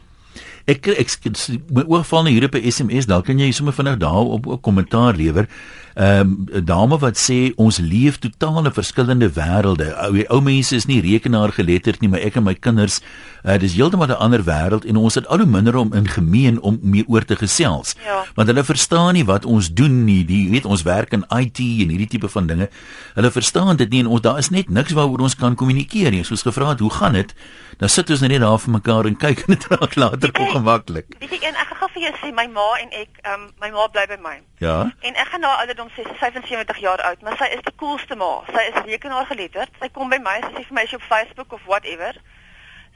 [0.64, 1.40] Ek ek, ek
[1.76, 4.60] my oog val nou hier op 'n SMS, dalk kan jy sommer vinnig daarop 'n
[4.60, 5.46] kommentaar lewer.
[5.94, 9.94] Ehm um, dame wat sê ons leef totaal in verskillende wêrelde.
[9.94, 13.00] Ou ou mense is nie rekenaar geletterd nie, maar ek en my kinders,
[13.44, 16.60] uh, dis heeltemal 'n ander wêreld en ons het al hoe minder om in gemeen
[16.60, 17.94] om mee oor te gesels.
[18.04, 18.24] Ja.
[18.34, 20.24] Want hulle verstaan nie wat ons doen nie.
[20.24, 22.68] Die weet ons werk in IT en hierdie tipe van dinge.
[23.14, 26.24] Hulle verstaan dit nie en ons daar is net niks waaroor ons kan kommunikeer nie.
[26.24, 27.34] Soos gevra het, hoe gaan dit?
[27.78, 31.06] Dan sit ons net daar vir mekaar en kyk en dit raak later ongemaklik.
[31.18, 33.70] Weet jy, een, ek gaan vir jou sê my ma en ek, ehm um, my
[33.74, 34.34] ma bly by my.
[34.62, 34.76] Ja.
[35.08, 37.74] En ek gaan na ouderdom sê sy is 75 jaar oud, maar sy is die
[37.80, 38.30] coolste ma.
[38.52, 39.70] Sy is rekenaar geletterd.
[39.80, 42.18] Sy kom by my, sy sê vir my as jy op Facebook of whatever.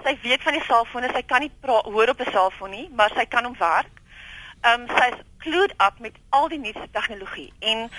[0.04, 3.10] Sy weet van die selfone, sy kan nie pra- hoor op 'n selfoon nie, maar
[3.16, 3.90] sy kan hom werk.
[4.62, 7.90] Ehm um, sy is clued up met al die nuutste tegnologie en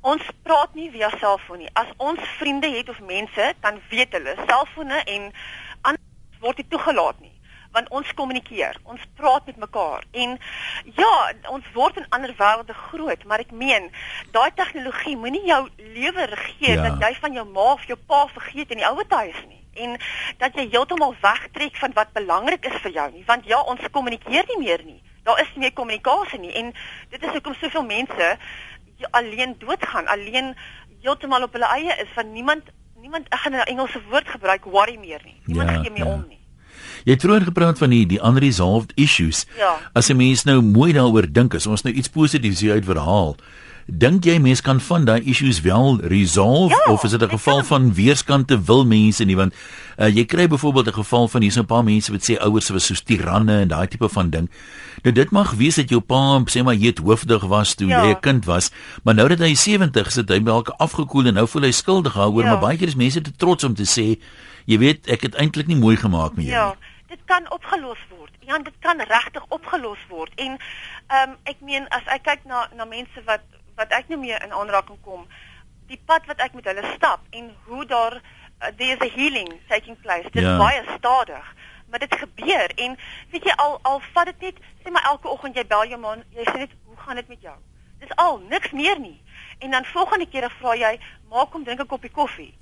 [0.00, 1.70] ons praat nie via selfoon nie.
[1.72, 5.32] As ons vriende het of mense, dan weet hulle selfone en
[5.82, 7.33] anders word nie toegelaat nie
[7.74, 10.36] want ons kommunikeer, ons praat met mekaar en
[10.96, 11.12] ja,
[11.50, 13.90] ons word in ander wêrelde groot, maar ek meen,
[14.32, 16.88] daai tegnologie moenie jou lewe regeer Ja.
[16.88, 19.96] dat jy van jou ma of jou pa vergeet in die ouer tye nie en
[20.38, 24.44] dat jy heeltemal wegtrek van wat belangrik is vir jou nie, want ja, ons kommunikeer
[24.54, 25.02] nie meer nie.
[25.24, 26.72] Daar is nie meer kommunikasie nie en
[27.10, 28.36] dit is hoekom soveel mense
[29.10, 30.54] alleen doodgaan, alleen
[31.02, 32.70] heeltemal op hulle eie is van niemand
[33.04, 35.40] niemand ek gaan 'n Engelse woord gebruik worry meer nie.
[35.44, 36.12] Niemand Ja, gee meer ja.
[36.12, 36.40] om nie.
[37.04, 39.46] Jy het vroeër gepraat van die die unresolved issues.
[39.58, 39.76] Ja.
[39.92, 43.36] As 'n mens nou mooi daaroor dink, as ons nou iets positiefs hier uit verhaal,
[43.86, 47.56] dink jy mens kan van daai issues wel resolve Ja, of is dit 'n geval
[47.56, 47.64] kan.
[47.64, 49.54] van weerskante wil mense nie want
[49.98, 52.86] uh, jy kry byvoorbeeld 'n geval van hier's 'n paar mense wat sê ouers was
[52.86, 54.50] soos tiranne en daai tipe van ding.
[55.02, 58.04] Nou dit mag wees dat jou pa sê maar jy het hoofdig was toe Ja.
[58.04, 58.70] jy 'n kind was,
[59.02, 62.14] maar nou dat hy 70 is, het hy dalk afgekoel en nou voel hy skuldig
[62.14, 62.48] daaroor, Ja.
[62.50, 64.18] maar baie keer is mense te trots om te sê
[64.66, 66.74] jy weet ek het eintlik nie mooi gemaak met jou Ja, nie.
[67.14, 68.34] Dit kan opgelos word.
[68.40, 70.32] Ja, dit kan regtig opgelos word.
[70.34, 70.56] En
[71.06, 73.44] ehm um, ek meen as ek kyk na na mense wat
[73.78, 75.26] wat ek nou mee in aanraking kom,
[75.90, 79.98] die pad wat ek met hulle stap en hoe daar uh, there's a healing taking
[80.00, 80.30] place.
[80.30, 80.52] Dit Ja.
[80.54, 81.54] is baie stadig,
[81.90, 82.96] maar dit gebeur en
[83.30, 86.24] weet jy al al vat dit net sê maar elke oggend jy bel jou man,
[86.30, 87.56] jy sê net hoe gaan dit met jou?
[87.98, 89.20] Dis al, niks meer nie.
[89.58, 90.98] En dan volgende keer dan vra jy,
[91.30, 92.54] "Maak kom drink 'n koppie koffie."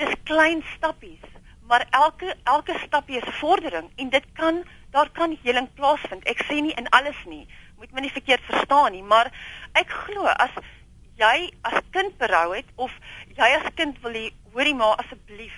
[0.00, 1.24] dis klein stappies,
[1.70, 6.24] maar elke elke stappie is vordering en dit kan daar kan heling plaasvind.
[6.26, 7.44] Ek sê nie in alles nie.
[7.78, 9.30] Moet my nie verkeerd verstaan nie, maar
[9.78, 10.56] ek glo as
[11.20, 11.36] jy
[11.70, 12.96] as kind berou het of
[13.36, 15.54] jy as kind wil hê, hoorie maar asseblief,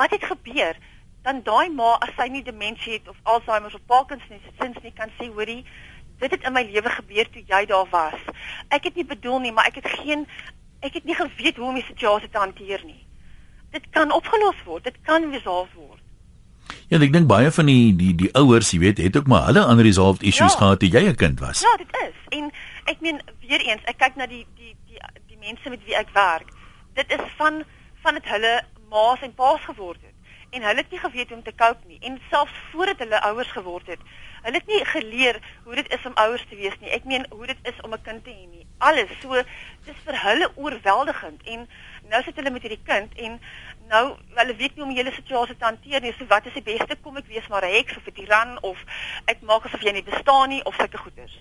[0.00, 0.80] wat het gebeur?
[1.22, 5.30] Dan daai ma as sy nie demensie het of Alzheimer of Parkinsons nie kan sê
[5.30, 5.62] hoorie
[6.22, 8.18] dit het in my lewe gebeur toe jy daar was.
[8.74, 10.26] Ek het nie bedoel nie, maar ek het geen
[10.82, 13.04] ek het nie geweet hoe om die situasie te hanteer nie
[13.72, 14.84] dit kan opgelos word.
[14.84, 16.00] Dit kan resolve word.
[16.88, 19.64] Ja, ek dink baie van die die die ouers, jy weet, het ook maar hulle
[19.72, 20.58] unresolved issues Ja.
[20.58, 21.60] gehad toe jy 'n kind was.
[21.60, 22.16] Ja, dit is.
[22.38, 22.50] En
[22.84, 26.08] ek meen weer eens, ek kyk na die die die die mense met wie ek
[26.14, 26.48] werk.
[26.94, 27.64] Dit is van
[28.02, 30.10] van dit hulle ma's en pa's geword het.
[30.50, 31.98] En hulle het nie geweet hoe om te cope nie.
[32.00, 33.98] En selfs voordat hulle ouers geword het,
[34.42, 36.90] hulle het nie geleer hoe dit is om ouers te wees nie.
[36.90, 38.66] Ek meen hoe dit is om 'n kind te hê nie.
[38.78, 39.32] Alles so
[39.84, 41.68] dis vir hulle oorweldigend en
[42.12, 43.38] nou sit hulle met hierdie kind en
[43.88, 44.02] nou
[44.38, 46.12] hulle weet nie hoe om hele situasie te hanteer nie.
[46.18, 46.96] So wat is die beste?
[47.04, 48.78] Kom ek wees maar 'n heks of 'n tiran of
[49.26, 51.38] ek maak asof jy nie bestaan nie of sulke goeders.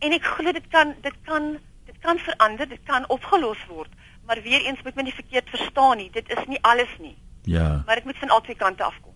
[0.00, 3.90] En ek glo dit kan dit kan dit kan verander, dit kan opgelos word.
[4.26, 6.10] Maar weer eens moet men nie verkeerd verstaan nie.
[6.10, 7.82] Dit is nie alles nie, Ja.
[7.86, 9.15] maar dit moet van albei kante afkom.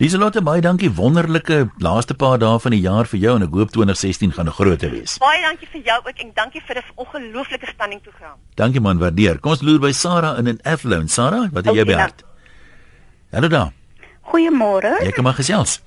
[0.00, 0.88] Lieselotte, baie dankie.
[0.96, 4.56] Wonderlike laaste paar dae van die jaar vir jou en ek hoop 2016 gaan 'n
[4.56, 5.18] groot wees.
[5.20, 8.38] Baie dankie vir jou ook en dankie vir 'n ongelooflike stunning program.
[8.56, 9.38] Dankie man, waardeer.
[9.40, 11.08] Kom ons loer by Sarah in 'n Athlone.
[11.08, 12.24] Sarah, wat het jy by hart?
[13.30, 13.72] Hallo daar.
[14.32, 15.04] Goeiemôre.
[15.04, 15.82] Jy kan maar gesels.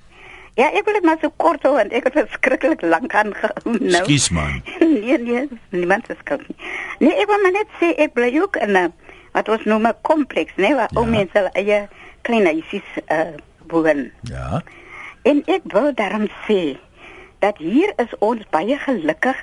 [0.56, 4.04] Ja, ek wil dit maar so kort hou want ek het verskriklik lank aangehou nou.
[4.04, 4.62] Skus man.
[4.80, 6.58] nee, nee, niemand se skuld nie.
[7.00, 8.94] Nee, ek wil maar net sê ek bly ook in 'n
[9.34, 11.00] wat ons noem 'n kompleks, nee, waar Ja.
[11.00, 11.90] ou mense hulle eie
[12.22, 13.34] klein huisies uh
[13.74, 14.08] woon.
[14.30, 14.62] Ja.
[15.28, 16.78] En ek wil daarom sê
[17.44, 19.40] dat hier is ons baie gelukkig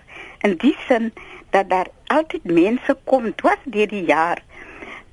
[0.47, 1.11] in die sin
[1.53, 4.43] dat daar altyd mense kom dwars deur die jaar.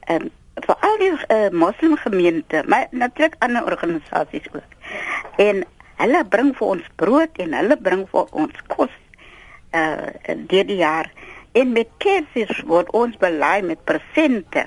[0.08, 0.34] Ehm um,
[0.66, 4.72] veral die uh, moslimgemeente, maar natuurlik ander organisasies ook.
[5.38, 5.62] En
[6.02, 8.94] hulle bring vir ons brood en hulle bring vir ons kos
[9.78, 11.12] uh deur die jaar.
[11.58, 14.66] En met Kersfees word ons belaai met presente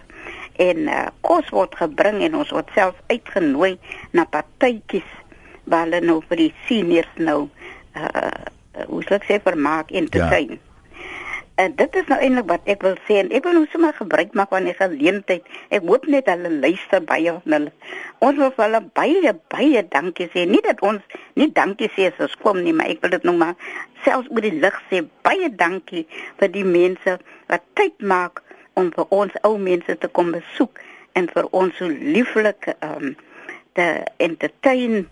[0.60, 3.74] en uh, kos word gebring en ons word self uitgenooi
[4.16, 5.08] na partytjies
[5.70, 7.42] waar hulle nou vir die seniors nou
[7.96, 8.40] uh
[8.86, 10.28] hoe sou ek sê vermaak en te Ja.
[10.30, 10.60] sien.
[11.60, 14.30] En dit is nou eintlik wat ek wil sê en ek wil nou sommer gebruik
[14.38, 15.44] maak van die geleentheid.
[15.68, 17.72] Ek hoop net hulle luister baie van hulle.
[18.24, 20.46] Ons wil vir hulle baie baie dankie sê.
[20.48, 21.02] Nie dat ons
[21.36, 23.54] nie dankie sê as ons kom nie, maar ek wil dit nog maar
[24.06, 25.02] selfs oor die lig sê.
[25.26, 26.06] Baie dankie
[26.40, 27.18] vir die mense
[27.50, 28.40] wat tyd maak
[28.80, 30.80] om vir ons ou mense te kom besoek
[31.18, 33.18] en vir ons so lieflik ehm um,
[33.78, 33.86] te
[34.18, 35.04] entertain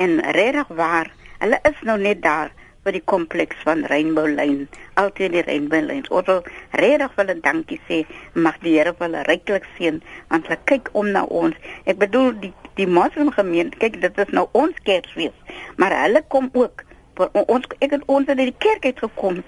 [0.00, 1.10] en regtig waar.
[1.38, 2.52] Hulle is nou net daar
[2.86, 4.68] vir die kompleks van Rainbow Lane,
[5.02, 6.06] altyd die Rainbow Lane.
[6.08, 6.40] Ons wil
[6.80, 7.98] regtig vir hulle dankie sê.
[8.46, 10.00] Mag die Here hulle ryklik seën
[10.30, 11.58] want hulle kyk om na ons.
[11.84, 15.36] Ek bedoel die die moslimgemeente, kyk dit is nou ons Kersfees,
[15.80, 16.84] maar hulle kom ook
[17.16, 19.40] vir ons ek het ons in die kerk uit gekom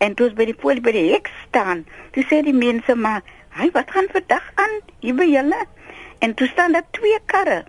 [0.00, 1.84] en toe ons by die poort by die hek staan,
[2.14, 3.22] toe sê die mense maar,
[3.56, 5.66] "Hy, wat gaan vandag aan hier by julle?"
[6.18, 7.64] En toe staan daar twee karre.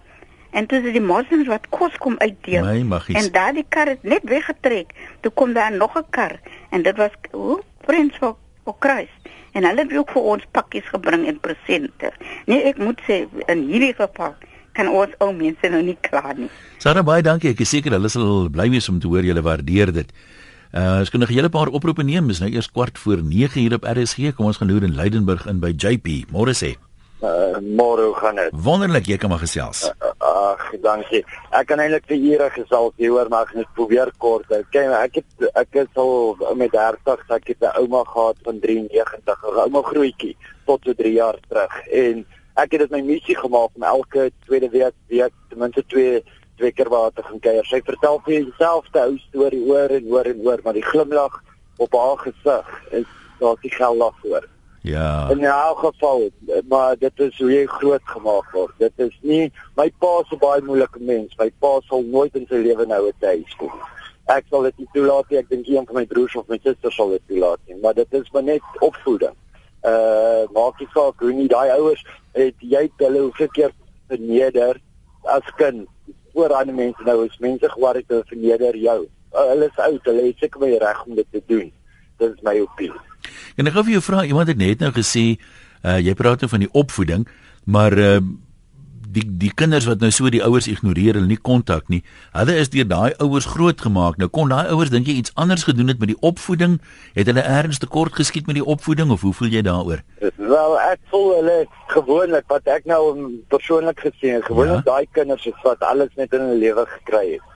[0.51, 2.63] En toe is die moslems wat kos kom uitdeel.
[2.63, 3.15] My maggies.
[3.15, 4.91] En daardie kar het net weggetrek.
[5.19, 9.19] Toe kom daar nog 'n kar en dit was hoe Friends for for Christ.
[9.51, 12.11] En hulle het ook vir ons pakkies gebring en presente.
[12.45, 14.36] Nee, ek moet sê in hierdie geval
[14.71, 16.49] kan ons ou mense nou nie kla nie.
[16.77, 17.49] Sarah baie dankie.
[17.49, 20.13] Ek is seker hulle sal bly wees om te hoor julle waardeer dit.
[20.72, 22.28] Uh, ons kan nog 'n hele paar oproepe neem.
[22.28, 24.34] Dis nou eers kwart voor 9 hier op RSG.
[24.36, 26.32] Kom ons gaan loer in Leidenburg in by JP.
[26.32, 26.78] Môre sê.
[27.22, 28.49] Uh, môre gaan dit.
[28.51, 29.84] Wonderlik, jy kan maar gesels.
[29.84, 31.26] Uh, uh, ag, dankie.
[31.49, 34.47] Ek kan eintlik vir ure gesels hier hoor, maar ek net probeer kort.
[34.47, 39.43] Kyk, ek het ek is al met 30, ek het 'n ouma gehad van 93,
[39.43, 43.76] 'n ouma grootjie tot so 3 jaar terug en ek het dit my missie gemaak
[43.76, 46.24] om elke tweede week week ten minste 2
[46.58, 47.66] twee keer waar te gaan kuier.
[47.66, 51.43] Sy vertel vir dieselfde ou storie oor en oor en oor, maar die glimlag
[51.78, 53.08] op haar gesig is
[53.39, 54.47] daar die gelag voor.
[54.82, 55.30] Ja.
[55.30, 56.30] In elk geval,
[56.68, 58.74] maar dit is hoe jy groot gemaak word.
[58.78, 61.36] Dit is nie my pa se baie moeilike mens.
[61.38, 63.74] My pa sal nooit in sy lewe nou 'n tuis kom.
[64.26, 65.38] Ek sal dit nie toelaat nie.
[65.38, 68.14] Ek dink een van my broers of my susters sal dit toelaat nie, maar dit
[68.14, 69.36] is maar net opvoeding.
[69.84, 73.72] Uh maak nie saak hoe nie daai ouers het jy hulle hoeveel keer
[74.08, 74.82] verneder
[75.24, 75.88] as kind
[76.34, 78.99] voor ander mense nou is mense gewaar het hulle verneder jou.
[79.32, 81.71] Uh, hulle is oud, hulle het seker baie reg om dit te doen.
[82.21, 83.01] Dit is my opinie.
[83.55, 85.25] En ek gou vir jou vra, iemand het net nou gesê,
[85.84, 87.27] uh, jy praat nou van die opvoeding,
[87.65, 88.17] maar uh,
[89.14, 92.01] die die kinders wat nou so die ouers ignoreer, hulle nie kontak nie.
[92.36, 94.18] Hulle is deur daai ouers grootgemaak.
[94.22, 96.80] Nou kon daai ouers dink jy iets anders gedoen het met die opvoeding?
[97.18, 100.03] Het hulle ergens tekort geskiet met die opvoeding of hoe voel jy daaroor?
[100.22, 101.57] Wel, ek voel hulle
[101.93, 103.01] gewoonlik wat ek nou
[103.51, 104.91] persoonlik gesien het, gewoonlik ja?
[104.91, 107.47] daai kinders het wat alles net in hulle lewe gekry het.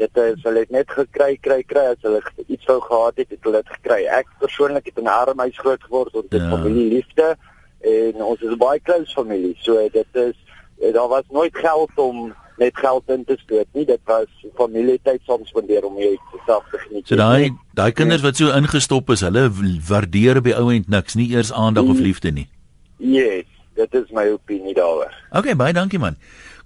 [0.00, 3.48] Dit is hulle het net gekry, kry, kry as hulle iets wou gehad het, het
[3.48, 4.02] hulle dit gekry.
[4.08, 6.50] Ek persoonlik het in 'n arm huis groot geword onder ja.
[6.50, 7.36] familieliefde
[7.80, 9.56] en ons is 'n baie close familie.
[9.60, 10.36] So dit is
[10.80, 13.84] daar was nooit geld om net geld in te stoot nie.
[13.84, 16.16] Dit was familietyd saam spandeer om jy
[16.46, 17.06] self te geniet.
[17.06, 19.48] So daai daai kinders wat so ingestop is hulle
[19.88, 22.48] waardeer by ouend niks nie eers aandag of liefde nie.
[22.96, 23.48] Yes
[23.80, 25.12] dit is my opinie daaroor.
[25.36, 26.18] Okay baie dankie man.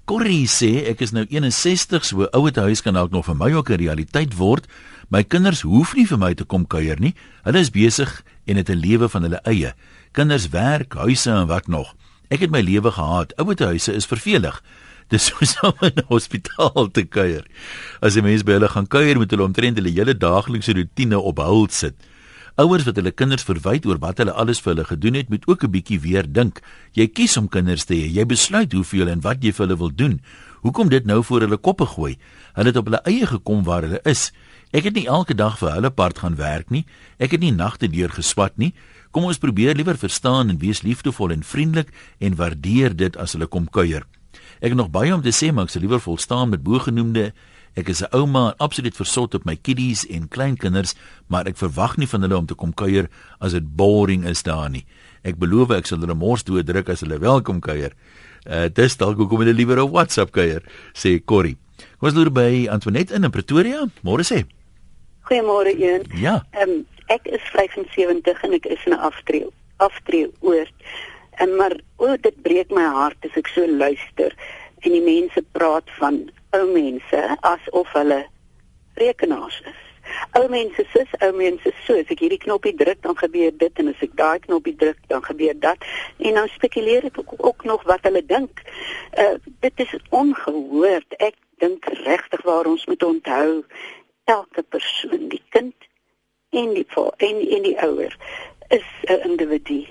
[0.09, 3.71] Corrie sê ek is nou 61 so ouete huis kan dalk nog vir my ook
[3.71, 4.67] 'n realiteit word.
[5.09, 7.15] My kinders hoef nie vir my te kom kuier nie.
[7.45, 9.75] Hulle is besig en het 'n lewe van hulle eie.
[10.13, 11.95] Kinders werk huise en wat nog
[12.35, 13.35] Ek het my lewe gehaat.
[13.39, 14.59] Ouerhuise is vervelig.
[15.13, 17.45] Dis soos om in 'n hospitaal te kuier.
[18.01, 21.39] As 'n mens by hulle gaan kuier, moet hulle omtrent hulle hele daaglikse rotine op
[21.39, 21.95] hul sit.
[22.57, 25.65] Ouers wat hulle kinders verwyd oor wat hulle alles vir hulle gedoen het, moet ook
[25.65, 26.61] 'n bietjie weer dink.
[26.93, 28.11] Jy kies om kinders te hê.
[28.11, 30.21] Jy besluit hoeveel en wat jy vir hulle wil doen.
[30.63, 32.17] Hoekom dit nou voor hulle koppe gooi?
[32.55, 34.33] Hulle het op hulle eie gekom waar hulle is.
[34.73, 36.87] Ek het nie elke dag vir hulle part gaan werk nie.
[37.19, 38.75] Ek het nie nagte deur geswat nie.
[39.15, 43.47] Kom ons probeer liewer verstaan en wees liefdevol en vriendelik en waardeer dit as hulle
[43.47, 44.03] kom kuier.
[44.59, 47.29] Ek het nog baie om te sê, maar ek sal liewer volstaan met bogenoemde.
[47.79, 50.95] Ek is 'n ouma en absoluut versot op my kiddies en kleinkinders,
[51.29, 53.09] maar ek verwag nie van hulle om te kom kuier
[53.41, 54.85] as dit boring is daar nie.
[55.23, 57.93] Ek beloof ek sal hulle mors toe druk as hulle welkom kuier.
[58.47, 60.63] Uh dis dalk hoekom hulle liewer op WhatsApp kuier,
[60.93, 61.57] sê Corrie.
[61.99, 63.87] Kom ons loer by Antoinette in in Pretoria.
[64.03, 64.45] Môre sê.
[65.23, 66.03] Goeiemôre een.
[66.21, 66.45] Ja.
[66.51, 69.47] Ehm um, ek is 75 en ek is in 'n aftree
[69.77, 70.69] aftree oor.
[71.43, 74.35] En maar o, dit breek my hart as ek so luister
[74.85, 78.21] en die mense praat van ou mense asof hulle
[79.01, 79.81] rekenaars is.
[80.39, 83.89] Ou mense sis, ou mense so, as ek hierdie knoppie druk dan gebeur dit en
[83.91, 85.89] as ek daai knoppie druk dan gebeur dat.
[86.21, 88.63] En nou spekuleer ek ook, ook nog wat hulle dink.
[89.19, 89.35] Uh
[89.65, 91.19] dit is ongehoord.
[91.19, 93.65] Ek dink regtig waar ons moet onthou
[94.31, 95.75] elke persoon, die kind
[96.63, 98.17] en die pa en en die ouer
[98.69, 99.85] is 'n individu.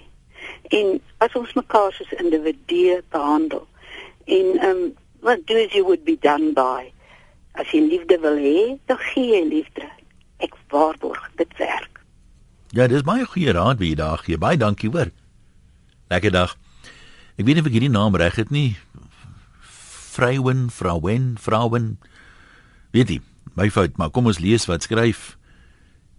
[0.70, 3.68] En as ons mekaar soos individue behandel
[4.26, 6.92] en ehm um, what do you would be done by
[7.54, 9.88] as jy liefde wil hê, dan gee jy liefde.
[10.38, 12.02] Ek waarborg dit werk.
[12.74, 14.38] Ja, dis baie goeie raad wie jy daar gee.
[14.42, 15.12] Baie dankie hoor.
[16.10, 16.58] Lekker dag.
[17.38, 18.74] Ek weet nie of ek hierdie naam reg het nie.
[20.14, 21.94] Vrouwen, vrouwen, vrouwen.
[22.94, 23.22] Weet jy,
[23.58, 25.34] my fout, maar kom ons lees wat skryf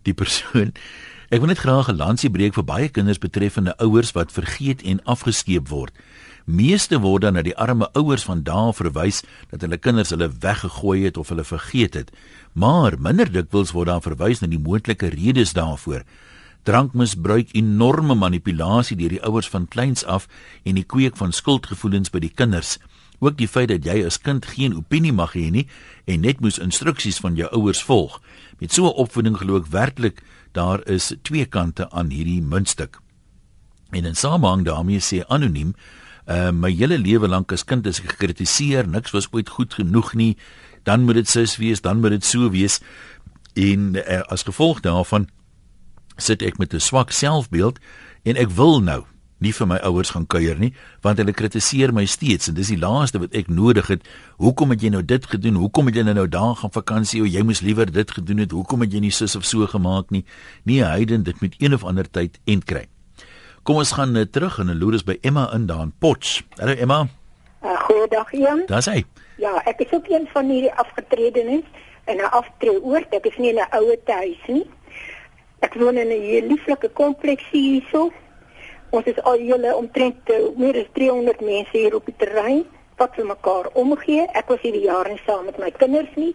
[0.05, 0.73] die persoon.
[1.31, 5.03] Ek wil net graag 'n lansie breek vir baie kinders betreffende ouers wat vergeet en
[5.05, 5.93] afgeskeep word.
[6.45, 11.05] Meeste word dan na die arme ouers van dae verwys dat hulle kinders hulle weggegooi
[11.05, 12.13] het of hulle vergeet het.
[12.53, 16.05] Maar minder dikwels word dan verwys na die moontlike redes daarvoor.
[16.65, 20.29] Drankmisbruik, enorme manipulasie deur die ouers van kleins af
[20.65, 22.79] en die kweek van skuldgevoelens by die kinders.
[23.25, 25.65] Ook die feit dat jy as kind geen opinie mag hê nie
[26.05, 28.19] en net moes instruksies van jou ouers volg.
[28.61, 30.21] Met so 'n opvoeding glo ek werklik
[30.53, 33.01] daar is twee kante aan hierdie muntstuk.
[33.91, 35.75] En in samehang daarmee sê anoniem,
[36.27, 40.15] uh, my hele lewe lank as kind is ek gekritiseer, niks was ooit goed genoeg
[40.15, 40.37] nie.
[40.83, 42.81] Dan moet dit sis wees, dan moet dit so wees.
[43.55, 45.29] En uh, as gevolg daarvan
[46.17, 47.79] sit ek met 'n swak selfbeeld
[48.23, 49.05] en ek wil nou
[49.45, 50.73] nie vir my ouers gaan kuier nie,
[51.05, 54.07] want hulle kritiseer my steeds en dis die laaste wat ek nodig het.
[54.43, 55.61] Hoekom het jy nou dit gedoen?
[55.61, 57.23] Hoekom het jy nou daar gaan vakansie?
[57.23, 58.57] O, jy moes liewer dit gedoen het.
[58.57, 60.25] Hoekom het jy nie sus of so gemaak nie?
[60.65, 62.87] Nee, Hayden, dit moet een of ander tyd end kry.
[63.65, 66.43] Kom ons gaan uh, terug en loer by Emma in daan Potch.
[66.59, 67.07] Hallo Emma.
[67.65, 68.65] Uh, Goeiedag Jan.
[68.69, 69.05] Daar's hy.
[69.41, 71.65] Ja, ek is ook een van hierdie afgetredenes
[72.05, 73.15] en 'n aftreeoord.
[73.17, 74.67] Ek is nie in 'n ouer huis nie.
[75.61, 78.13] Ek woon in 'n lieflike kompleks hierso.
[78.95, 82.61] Ons is al julle omtrent uh, meer as 300 mense hier op die terrein
[83.01, 84.23] wat vir mekaar omgee.
[84.39, 86.31] Ek was hierdie jaar nie saam met my kinders nie,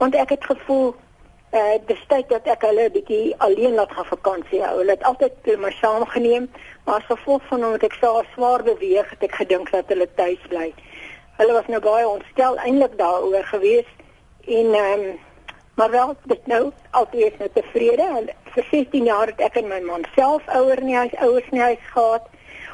[0.00, 0.94] want ek het gevoel
[1.52, 4.76] eh uh, dis tyd dat ek hulle 'n bietjie alleen laat gaan vakansie hou.
[4.80, 6.50] Hulle het altyd vir my saamgeneem,
[6.84, 10.42] maar as gevolg van omdat ek so swaar beweeg, het ek gedink dat hulle tuis
[10.48, 10.72] bly.
[11.38, 13.98] Hulle was nou baie ontstel eintlik daaroor geweest
[14.46, 15.18] en ehm um,
[15.74, 19.68] maar wel dit nou altyd is nou tevrede en vir 16 jaar het ek en
[19.68, 22.28] my man self ouer in die huis ouers in die huis gehad.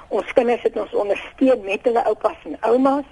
[0.09, 3.07] Ons kinders het ons ondersteun met hulle oupas en oumas.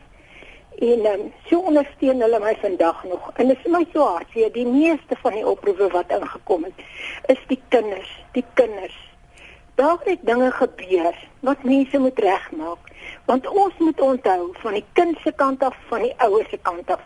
[0.77, 3.31] En um, so ondersteun hulle my vandag nog.
[3.37, 6.83] En dit is my so hartseer, die meeste van die oproepe wat ingekom het,
[7.33, 8.97] is die kinders, die kinders.
[9.77, 12.93] Daar het dinge gebeur wat mense moet regmaak.
[13.25, 16.91] Want ons moet onthou van die kind se kant af, van die ouers se kant
[16.91, 17.05] af.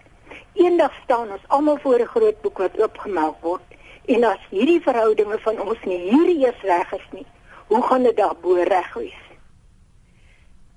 [0.52, 3.62] Eendag staan ons almal voor 'n groot boek wat oopgemaak word.
[4.06, 7.26] En as hierdie verhoudinge van ons nie hierdie eers reg is nie,
[7.66, 9.20] hoe gaan dit daarbo reg wees?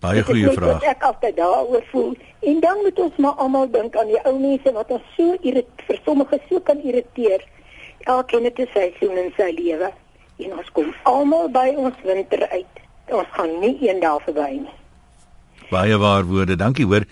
[0.03, 0.83] Baie goeie vraag.
[0.83, 2.15] Ek altyd daaroor voel.
[2.39, 5.85] En dan moet ons maar almal dink aan die ou mense wat ons so irriteer,
[5.87, 7.45] vir sommige so kan irriteer.
[7.99, 9.91] Elkeen het 'n seisoen in sy lewe.
[10.37, 12.73] En ons kom almal by ons winter uit.
[13.07, 14.75] Ons gaan nie eendag verby nie.
[15.69, 16.55] Baie waar woorde.
[16.55, 17.05] Dankie hoor.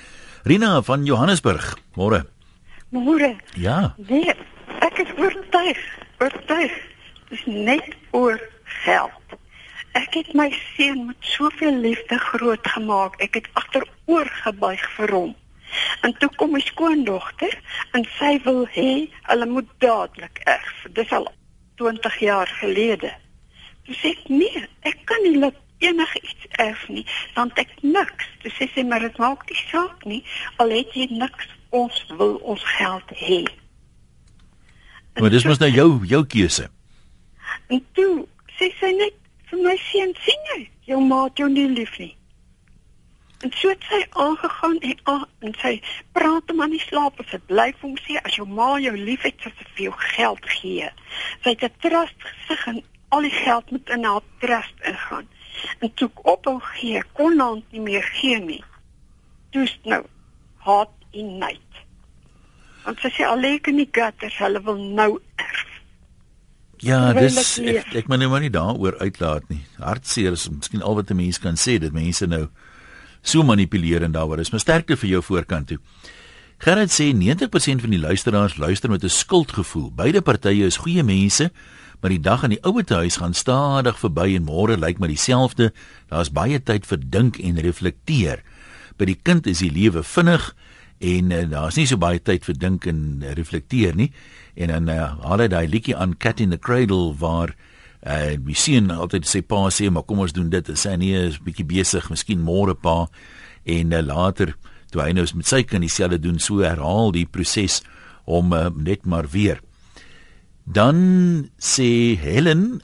[0.43, 1.77] Rina van Johannesburg.
[1.95, 2.25] Môre.
[2.91, 3.35] Môre.
[3.55, 3.95] Ja.
[3.97, 4.33] Nee,
[4.83, 5.79] ek is oortuig.
[6.19, 6.73] Oortuig.
[7.29, 8.41] Dis net oor
[8.83, 9.35] geld.
[9.95, 13.15] Ek het my seun met soveel liefde grootgemaak.
[13.23, 15.31] Ek het agteroor gebuig vir hom.
[16.03, 17.55] En toe kom my skoondogter
[17.95, 20.83] en sy wil hê hulle moet dadelik erf.
[20.91, 21.29] Dis al
[21.79, 23.13] 20 jaar gelede.
[23.87, 27.05] Toe sê ek nee, ek kan nie laat enigiets erf nie,
[27.39, 28.27] want ek niks.
[28.43, 30.21] Toe sê sy maar dit maak nie saak nie,
[30.59, 33.41] al het jy niks, ons wil ons geld hê.
[35.19, 36.69] Maar dis mos nou jou jou keuse.
[37.67, 39.15] En toe sê sy net
[39.51, 40.59] vir my seun sien jy,
[40.91, 42.13] jou ma het jou nie lief nie.
[43.41, 45.73] En so het sy aangegaan en aan en sy
[46.13, 48.93] praat hom aan die slaap en sy bly vir hom sê as jou ma jou
[48.97, 50.89] liefhet, sal sy vir jou geld gee.
[51.43, 55.27] Sy het 'n trust gesig en al die geld moet in haar trust ingaan.
[55.79, 58.63] En toe ek ophou gee, kon haar nie meer gee nie.
[59.51, 60.03] Dis nou
[60.57, 61.81] haat en nait.
[62.85, 65.67] Want sy sê al lê ek in die gutters, hulle wil nou erf.
[66.81, 69.61] Ja, dis ek ek, moet nou maar nie daaroor uitlaat nie.
[69.77, 72.47] Hartseer is miskien al wat 'n mens kan sê dat mense nou
[73.21, 74.49] so manipulerend daaroor is.
[74.49, 75.79] Maar sterkte vir jou voorkant toe.
[76.57, 79.91] Gerard sê 90% van die luisteraars luister met 'n skuldgevoel.
[79.91, 81.51] Beide partye is goeie mense,
[82.01, 85.73] maar die dag in die ouete huis gaan stadig verby en môre lyk maar dieselfde.
[86.09, 88.43] Daar's baie tyd vir dink en reflekteer.
[88.97, 90.55] By die kind is die lewe vinnig
[91.01, 94.11] en uh, daar's nie so baie tyd vir dink en reflekteer nie.
[94.55, 97.55] En dan uh, haal hy daai liedjie aan Cat in the Cradle waar
[98.01, 101.19] uh die seun altyd sê pa sê maar kom ons doen dit en sê nee
[101.27, 103.05] is bietjie besig, miskien môre pa
[103.69, 104.55] en uh, later
[104.91, 107.79] toe hy nou met sy kind dieselfde doen, so herhaal die proses
[108.25, 109.61] om uh, net maar weer.
[110.65, 112.81] Dan sê Helen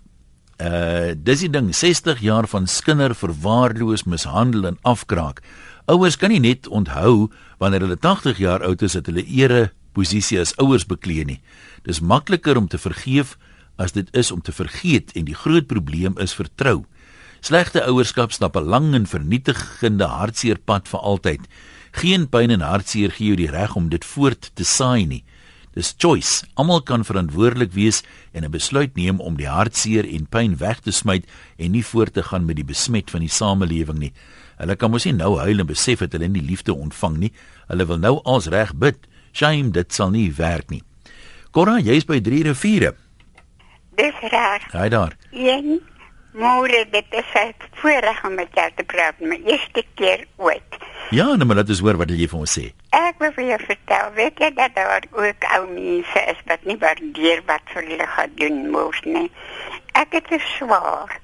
[0.57, 5.43] uh dis die ding 60 jaar van skinder verwaarloos mishandel en afkraak.
[5.85, 10.39] Ouers kan nie net onthou wanneer hulle 80 jaar oud is dat hulle ere posisie
[10.39, 11.39] as ouers beklee nie.
[11.83, 13.37] Dis makliker om te vergeef
[13.77, 16.85] as dit is om te vergeet en die groot probleem is vertrou.
[17.41, 21.41] Slegte ouerskap stap 'n lang en vernietigende hartseer pad vir altyd.
[21.91, 25.23] Geen pyn en hartseer gee jou die reg om dit voort te saai nie.
[25.77, 26.45] Dis choice.
[26.55, 28.03] Almal kan verantwoordelik wees
[28.33, 31.25] en 'n besluit neem om die hartseer en pyn weg te smyt
[31.57, 34.13] en nie voort te gaan met die besmet van die samelewing nie.
[34.57, 37.33] Hulle kan mos nie nou huil en besef dat hulle nie liefde ontvang nie.
[37.67, 38.97] Hulle wil nou als reg bid.
[39.33, 40.81] Shame, dit sal nie werk nie.
[41.51, 42.95] Cora, jy's by 3 riviere.
[43.97, 44.65] Dis reg.
[44.73, 45.13] Hy daar.
[45.31, 45.77] Een
[46.37, 50.71] môre dit is 'n voorreg om met jou te praat, my eerste keer ooit.
[51.09, 52.73] Ja, nou maar laat ons hoor wat jy vir ons sê.
[52.89, 56.77] Ek wil vir jou vertel, weet jy dat daar ook ou mense is wat nie
[56.77, 59.31] waardeer wat vir hulle gedoen word nie.
[59.93, 61.19] Ek het dit swaar.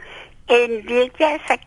[0.46, 1.58] En weet jy, sy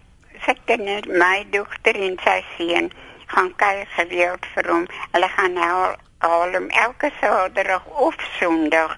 [0.44, 2.90] sy kinders, my dogter en sy seun
[3.32, 4.84] gaan kuier gereeld vir hom.
[5.14, 8.96] Hulle gaan haal haal hom elke Saterdag of Sondag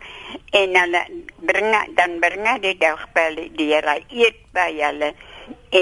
[0.55, 1.03] en hulle
[1.51, 3.89] bring dan bring hy die dag by hulle deur.
[3.91, 5.11] Hy eet by hulle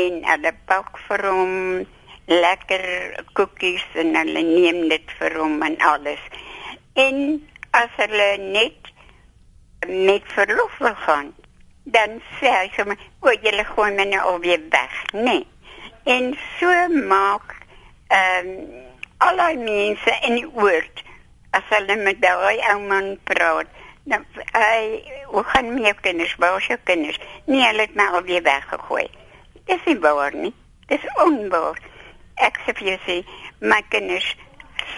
[0.01, 1.55] en hulle bak vir hom
[2.27, 2.87] lekker
[3.39, 6.23] koekies en hulle neem dit vir hom en alles.
[6.99, 7.19] En
[7.77, 8.93] as hulle net
[9.87, 11.35] met verlof wil gaan,
[11.95, 15.47] dan sê hy vir my, "O, jy gooi my nou alweer weg." Nee.
[16.05, 17.57] En so maak
[18.09, 18.85] ehm um,
[19.19, 21.03] al die mense in die oord
[21.57, 23.67] as hulle met daai ou man praat,
[24.05, 27.19] dan hy hoe gaan my kinders, waar is jou kinders?
[27.45, 29.07] Nee, hulle het my alweer weggegooi.
[29.67, 30.53] Dis nie waar nie.
[30.87, 31.79] Dis onwaar.
[32.47, 33.17] Ek sê vir sê,
[33.61, 34.29] my kinders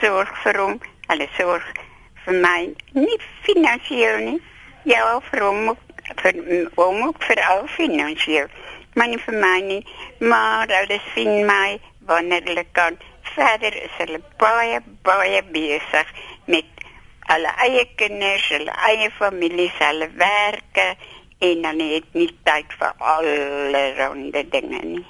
[0.01, 0.77] sorg vir hom,
[1.09, 1.83] hulle sorg
[2.25, 2.59] vir my,
[2.99, 4.39] nie finansiëel nie.
[4.89, 5.77] Ja, vir hom,
[6.23, 6.41] vir
[6.77, 8.49] hom ook vir al finansiëel.
[8.95, 9.83] Maar nie vir my nie,
[10.19, 11.79] maar hulle sien my
[12.09, 12.97] wanneer hulle kan.
[13.35, 16.11] Verder is hulle baie, baie besig
[16.47, 16.67] met
[17.29, 20.89] hulle eie kinders, hulle eie families, hulle werke
[21.45, 25.05] en dan het nie tyd vir allerlei dinge nie.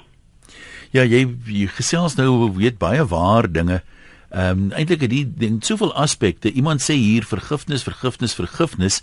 [0.93, 3.81] Ja, jy, jy gesels nou weet baie waar dinge.
[4.29, 6.51] Ehm um, eintlik het die ding soveel aspekte.
[6.51, 8.99] Iemand sê hier vergifnis, vergifnis, vergifnis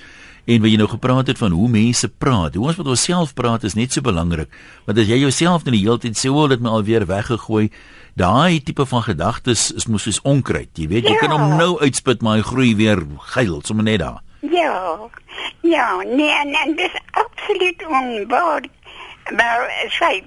[0.46, 2.54] en wat jy nou gepraat het van hoe mense praat.
[2.54, 4.52] Hoe ons met onsself praat is net so belangrik.
[4.86, 7.70] Want as jy jouself net die hele tyd sê, "O, dit my alweer weggegooi,"
[8.14, 10.70] daai tipe van gedagtes is mos soos onkruid.
[10.74, 11.18] Jy weet, jy ja.
[11.18, 14.22] kan hom nou uitspit, maar hy groei weer geil, sommer net daar.
[14.40, 15.10] Ja.
[15.60, 18.62] Ja, nee, en, en dis absoluut onwaar.
[19.34, 20.22] Maar sy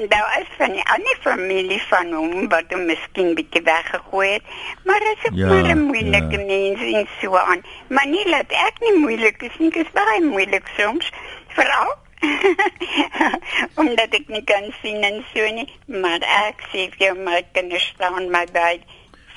[0.00, 4.52] en daar is van die ander familie van hom wat hom miskien bietjie weggegooi het.
[4.84, 6.46] Maar dit is ja, maar 'n moeilike ja.
[6.52, 7.60] mens en so aan.
[7.88, 11.10] Maar nie laat ek nie moeilik is nie, dis baie moeilik soms.
[11.56, 11.92] Veral
[13.80, 17.92] omdat ek nie kan sien en so nie, maar ek sê vir jou my kinders
[17.94, 18.80] staan my by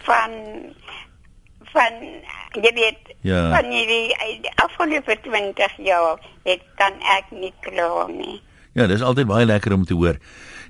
[0.08, 0.32] van
[1.74, 1.94] van
[2.64, 3.50] jy weet ja.
[3.56, 8.42] van die afgelope 20 jaar het kan ek nie glo nie.
[8.74, 10.18] Ja, dis altyd baie lekker om te hoor.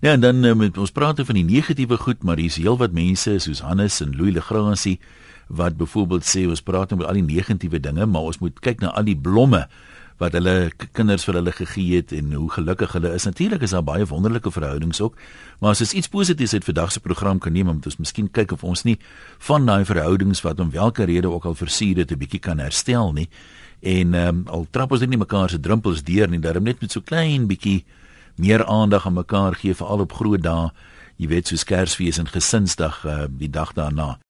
[0.04, 2.92] Ja, en dan uh, met ons praat oor van die negatiewe goed, maar hier's heelwat
[2.92, 4.98] mense soos Hannes en Louis Legrandsie
[5.48, 8.92] wat byvoorbeeld sê ons praat oor al die negatiewe dinge, maar ons moet kyk na
[9.00, 9.62] al die blomme
[10.20, 13.30] wat hulle kinders vir hulle gegee het en hoe gelukkig hulle is.
[13.32, 15.16] Natuurlik is daar baie wonderlike verhoudings ook,
[15.64, 18.58] maar as ons iets positiefs uit vandag se program kan neem, moet ons miskien kyk
[18.60, 19.00] of ons nie
[19.48, 23.14] van daai verhoudings wat om watter rede ook al versier het 'n bietjie kan herstel
[23.16, 23.30] nie.
[23.80, 26.82] En ehm um, al trap ons net nie mekaar se drempels deur nie, daarom net
[26.82, 27.86] met so klein bietjie
[28.36, 30.72] meer aandag aan mekaar gee veral op groot dae,
[31.22, 34.18] jy weet soos Kersfees en Gesinsdag uh, die dag daarna.